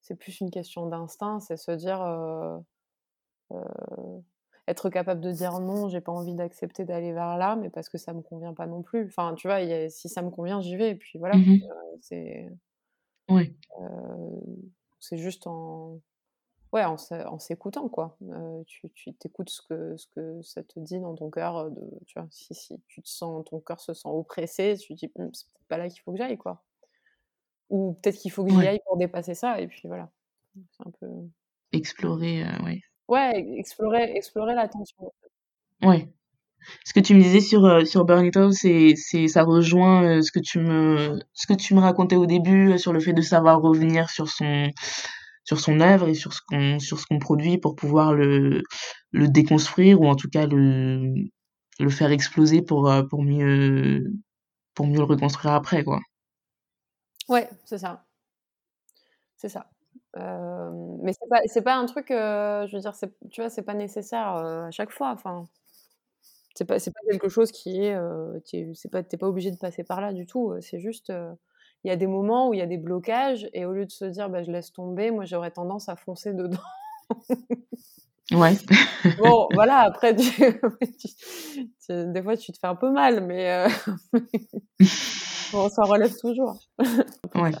[0.00, 2.00] c'est plus une question d'instinct c'est se dire
[4.68, 7.98] être capable de dire non, j'ai pas envie d'accepter d'aller vers là, mais parce que
[7.98, 9.06] ça me convient pas non plus.
[9.06, 10.90] Enfin, tu vois, si ça me convient, j'y vais.
[10.90, 12.52] Et puis voilà, mmh euh, c'est.
[13.28, 13.54] Ouais.
[13.80, 14.40] Euh,
[14.98, 16.00] c'est juste en.
[16.72, 18.18] Ouais, en, s'écoutant, quoi.
[18.22, 21.70] Euh, tu t'écoutes ce que, ce que ça te dit dans ton cœur.
[21.70, 24.98] De, tu vois, si, si tu te sens, ton cœur se sent oppressé, tu te
[24.98, 26.64] dis, «Hum, c'est peut-être pas là qu'il faut que j'aille, quoi.
[27.70, 30.10] Ou peut-être qu'il faut que j'y aille pour dépasser ça, et puis voilà.
[30.54, 31.06] C'est un peu.
[31.72, 32.80] Explorer, ouais.
[33.08, 35.12] Ouais, explorer explorer l'attention.
[35.82, 36.08] Ouais.
[36.84, 40.04] Ce que tu me disais sur, euh, sur Burn It All, c'est c'est ça rejoint,
[40.18, 43.00] euh, ce que tu me ce que tu me racontais au début, euh, sur le
[43.00, 44.70] fait de savoir revenir sur son
[45.44, 48.62] sur son œuvre et sur ce qu'on sur ce qu'on produit pour pouvoir le
[49.12, 51.14] le déconstruire ou en tout cas le
[51.78, 54.04] le faire exploser pour, pour mieux
[54.74, 56.00] pour mieux le reconstruire après, quoi.
[57.28, 58.04] Ouais, c'est ça.
[59.36, 59.68] C'est ça
[60.16, 62.94] mais c'est pas, c'est pas un truc, je veux dire,
[63.30, 65.10] tu vois, c'est pas nécessaire à chaque fois.
[65.10, 65.44] Enfin,
[66.54, 67.96] c'est pas, c'est pas quelque chose qui est,
[68.74, 70.54] c'est pas, t'es pas obligé de passer par là du tout.
[70.60, 71.12] C'est juste,
[71.84, 73.90] il y a des moments où il y a des blocages et au lieu de
[73.90, 76.58] se dire, bah, je laisse tomber, moi j'aurais tendance à foncer dedans.
[78.32, 78.56] ouais.
[79.18, 79.80] bon, voilà.
[79.80, 80.32] Après, des
[82.22, 83.66] fois, tu te fais un peu mal, mais
[85.54, 86.58] on s'en relève toujours.
[87.34, 87.52] ouais.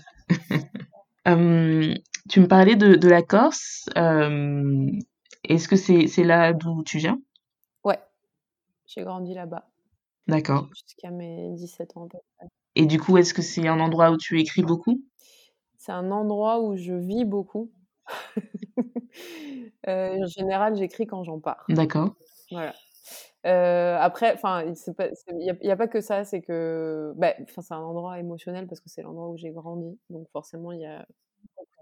[2.28, 3.88] Tu me parlais de, de la Corse.
[3.96, 4.90] Euh,
[5.44, 7.20] Est-ce que c'est là d'où tu viens?
[7.84, 7.98] Ouais,
[8.86, 9.68] j'ai grandi là-bas.
[10.26, 10.68] D'accord.
[10.74, 12.08] Jusqu'à mes 17 ans.
[12.74, 15.02] Et du coup, est-ce que c'est un endroit où tu écris beaucoup?
[15.78, 17.70] C'est un endroit où je vis beaucoup.
[19.88, 21.64] euh, en général, j'écris quand j'en pars.
[21.68, 22.16] D'accord.
[22.50, 22.74] Voilà.
[23.46, 27.78] Euh, après, enfin, il n'y a, a, pas que ça, c'est que, bah, c'est un
[27.78, 31.06] endroit émotionnel parce que c'est l'endroit où j'ai grandi, donc forcément il y a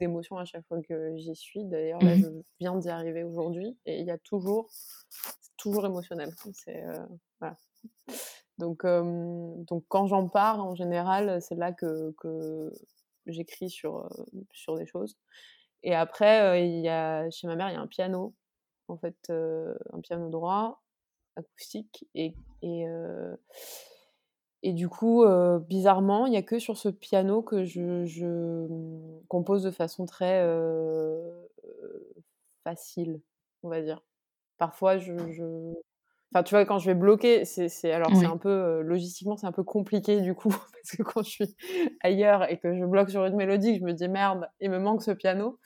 [0.01, 1.65] d'émotions à chaque fois que j'y suis.
[1.65, 2.29] D'ailleurs, là, mmh je
[2.61, 4.69] viens d'y arriver aujourd'hui et il y a toujours,
[5.57, 6.31] toujours émotionnel.
[6.53, 7.07] C'est euh,
[7.41, 7.57] voilà.
[8.59, 12.73] Donc, donc quand j'en parle, en général, c'est là que, que
[13.27, 14.09] j'écris sur,
[14.53, 15.17] sur des choses.
[15.83, 18.35] Et après, il y a, chez ma mère, il y a un piano,
[18.89, 20.83] en fait, un piano droit,
[21.37, 22.87] acoustique, et, et
[24.65, 27.81] et du coup, euh, bizarrement, il n'y a que sur ce piano que je,
[28.67, 31.47] mmh, compose de façon très euh,
[32.65, 33.21] facile,
[33.63, 34.03] on va dire.
[34.59, 35.13] Parfois, je,
[36.35, 39.47] Enfin, tu vois, quand je vais bloquer, c'est alors c'est un peu euh, logistiquement c'est
[39.47, 41.57] un peu compliqué du coup parce que quand je suis
[42.01, 45.05] ailleurs et que je bloque sur une mélodie, je me dis merde, il me manque
[45.05, 45.61] ce piano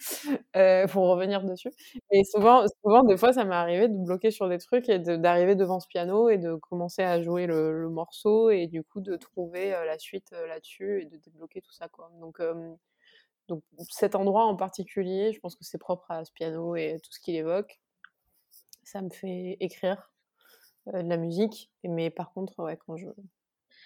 [0.56, 1.70] euh, pour revenir dessus.
[2.10, 5.54] Et souvent, souvent des fois, ça m'est arrivé de bloquer sur des trucs et d'arriver
[5.54, 9.74] devant ce piano et de commencer à jouer le, morceau et du coup de trouver
[9.74, 12.10] euh, la suite là-dessus et de débloquer tout ça quoi.
[12.20, 12.42] Donc
[13.48, 17.10] donc cet endroit en particulier, je pense que c'est propre à ce piano et tout
[17.10, 17.80] ce qu'il évoque.
[18.84, 20.10] Ça me fait écrire
[20.95, 21.70] euh, de la musique.
[21.84, 23.09] Mais par contre, ouais, quand je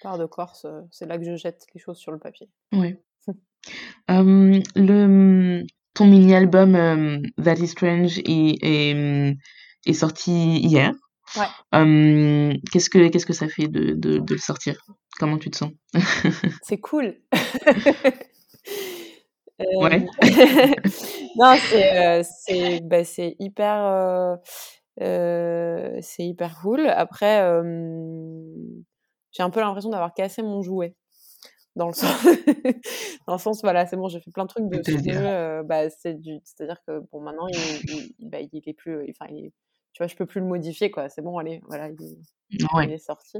[0.02, 2.48] pars de Corse, euh, c'est là que je jette les choses sur le papier.
[2.72, 2.96] Oui.
[4.08, 5.62] le,
[5.94, 9.36] ton mini-album That is Strange est, est,
[9.86, 10.92] est, sorti hier.
[11.36, 12.60] Ouais.
[12.72, 14.84] qu'est-ce que qu'est-ce que ça fait de, de, de le sortir?
[15.18, 15.70] Comment tu te sens?
[16.62, 17.16] C'est cool.
[19.76, 20.06] ouais.
[21.36, 23.02] non, c'est c'est bah,
[23.38, 24.38] hyper
[24.98, 26.86] c'est hyper cool.
[26.88, 27.42] Après,
[29.32, 30.94] j'ai un peu l'impression d'avoir cassé mon jouet.
[31.74, 32.26] Dans le sens,
[33.26, 36.20] dans le sens voilà, c'est bon, j'ai fait plein de trucs de ce bah, c'est
[36.20, 39.52] du, c'est-à-dire que bon, maintenant, il, il, bah, il est plus, enfin, il,
[39.92, 41.08] tu vois, je peux plus le modifier, quoi.
[41.08, 43.38] C'est bon, allez, voilà, il, est sorti.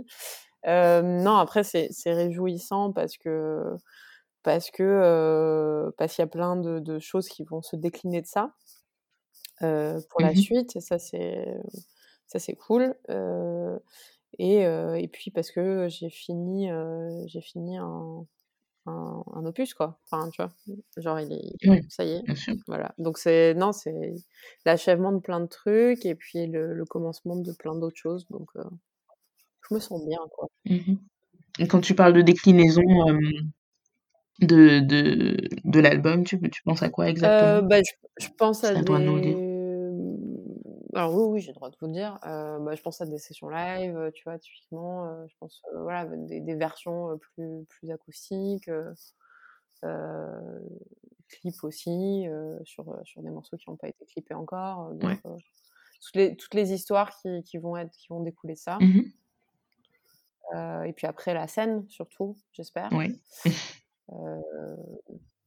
[0.66, 3.62] non, après, c'est, réjouissant parce que,
[4.42, 8.26] parce que, parce qu'il y a plein de, de, choses qui vont se décliner de
[8.26, 8.52] ça.
[9.62, 10.80] Euh, pour la mmh suite.
[10.80, 11.46] ça, c'est
[12.26, 12.94] ça c'est cool.
[13.10, 13.78] Euh,
[14.38, 16.70] et, et, puis parce que j'ai fini,
[17.26, 18.26] j'ai fini un,
[18.86, 19.98] un, opus, quoi.
[20.04, 20.52] Enfin, tu vois,
[20.96, 22.24] genre, il est, ça y est.
[22.66, 22.94] Voilà.
[22.98, 24.14] Donc, c'est, non, c'est
[24.64, 28.26] l'achèvement de plein de trucs et puis le, commencement de plein d'autres choses.
[28.30, 28.64] Donc, euh,
[29.68, 30.48] je me sens bien, quoi.
[30.64, 30.94] Mmh
[31.68, 32.80] quand tu parles de déclinaison
[34.40, 37.68] de, de, de l'album, tu, tu penses à quoi exactement?
[37.68, 37.80] bah,
[38.18, 38.84] je, pense à, des
[40.94, 42.18] alors oui, oui, j'ai le droit de vous le dire.
[42.22, 46.54] bah, je pense à des sessions live, tu vois, typiquement, je pense, voilà, des des
[46.54, 48.70] versions, plus plus acoustiques,
[51.28, 52.26] clips aussi,
[52.64, 55.18] sur, sur des morceaux qui n'ont pas été clippés encore, donc
[56.02, 58.78] toutes les toutes les histoires qui qui vont être qui vont découler de ça.
[58.80, 59.02] Mmh
[60.84, 62.90] et puis après la scène surtout, j'espère.
[62.92, 63.18] Oui.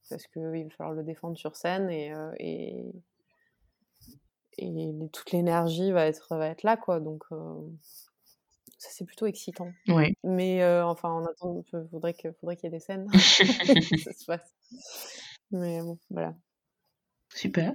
[0.09, 2.91] parce qu'il va falloir le défendre sur scène et et
[4.57, 6.99] et toute l'énergie va être, va être là, quoi.
[6.99, 7.23] Donc,
[8.77, 9.71] ça, c'est plutôt excitant.
[10.23, 13.07] Mais enfin, en attendant, il faudrait qu'il faudrait y ait des scènes.
[13.13, 14.53] ça se passe.
[15.51, 16.33] Mais bon, voilà.
[17.33, 17.73] Super.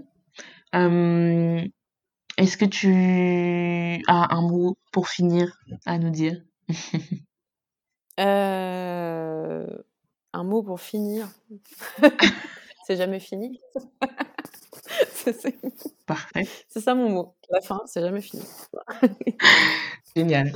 [2.41, 6.43] Est-ce que tu as un mot pour finir à nous dire?
[8.19, 9.67] Euh...
[10.35, 11.27] Un mot pour finir.
[12.87, 13.59] c'est jamais fini.
[16.11, 16.49] Parfait.
[16.69, 17.37] C'est ça mon mot.
[17.51, 18.43] La fin, c'est jamais fini.
[20.17, 20.53] Génial.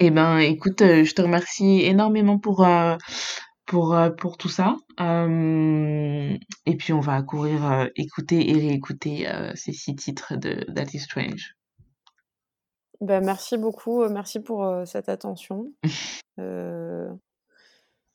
[0.00, 2.96] Eh ben, écoute, euh, je te remercie énormément pour, euh,
[3.66, 4.76] pour, euh, pour tout ça.
[4.98, 11.54] et puis, on va courir écouter et réécouter ces six titres de That is Strange.
[13.02, 14.08] Ben, merci beaucoup.
[14.08, 15.70] Merci pour cette attention.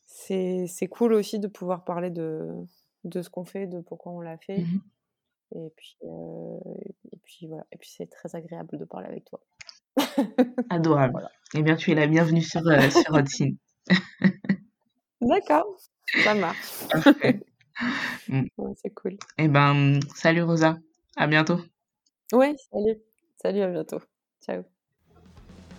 [0.08, 2.50] c'est cool aussi de pouvoir parler de,
[3.04, 4.62] de ce qu'on fait, de pourquoi on l'a fait.
[4.62, 4.82] Mmh
[5.56, 5.98] et puis,
[7.12, 7.66] et puis voilà.
[7.72, 9.42] Et puis c'est très agréable de parler avec toi.
[10.70, 11.30] Adorable.
[11.54, 13.24] Eh bien, tu es la bienvenue sur, sur Hot
[15.22, 15.78] D'accord,
[16.24, 16.88] ça marche.
[18.30, 18.46] Mmh.
[18.82, 19.18] c'est cool.
[19.38, 20.78] Eh ben, salut Rosa.
[21.16, 21.60] À bientôt.
[22.34, 22.98] Ouais, salut.
[23.42, 24.00] Salut, à bientôt.
[24.46, 24.64] Ciao.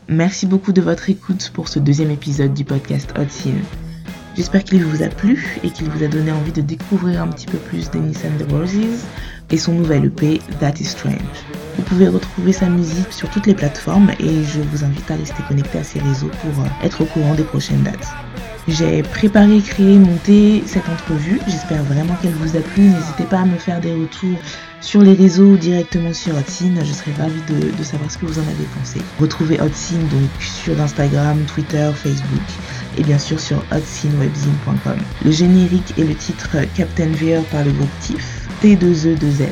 [0.08, 3.62] Merci beaucoup de votre écoute pour ce deuxième épisode du podcast Hot Scene.
[4.36, 7.46] J'espère qu'il vous a plu et qu'il vous a donné envie de découvrir un petit
[7.46, 9.04] peu plus Dennis and the Roses
[9.50, 11.14] et son nouvel EP That is Strange.
[11.76, 15.42] Vous pouvez retrouver sa musique sur toutes les plateformes et je vous invite à rester
[15.46, 18.08] connecté à ses réseaux pour euh, être au courant des prochaines dates.
[18.68, 21.40] J'ai préparé, créé, monté cette entrevue.
[21.46, 22.82] J'espère vraiment qu'elle vous a plu.
[22.82, 24.38] N'hésitez pas à me faire des retours
[24.80, 26.74] sur les réseaux ou directement sur Hotsin.
[26.82, 29.00] Je serais ravie de, savoir ce que vous en avez pensé.
[29.20, 32.42] Retrouvez Hotsin donc sur Instagram, Twitter, Facebook
[32.98, 34.98] et bien sûr sur hotsinwebzine.com.
[35.24, 39.48] Le générique et le titre Captain Veer par le groupe TIFF, T2E2F.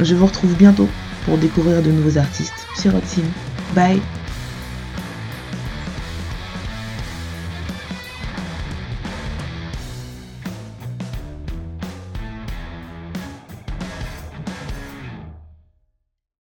[0.00, 0.88] Je vous retrouve bientôt
[1.24, 3.22] pour découvrir de nouveaux artistes sur Hotsin.
[3.74, 4.00] Bye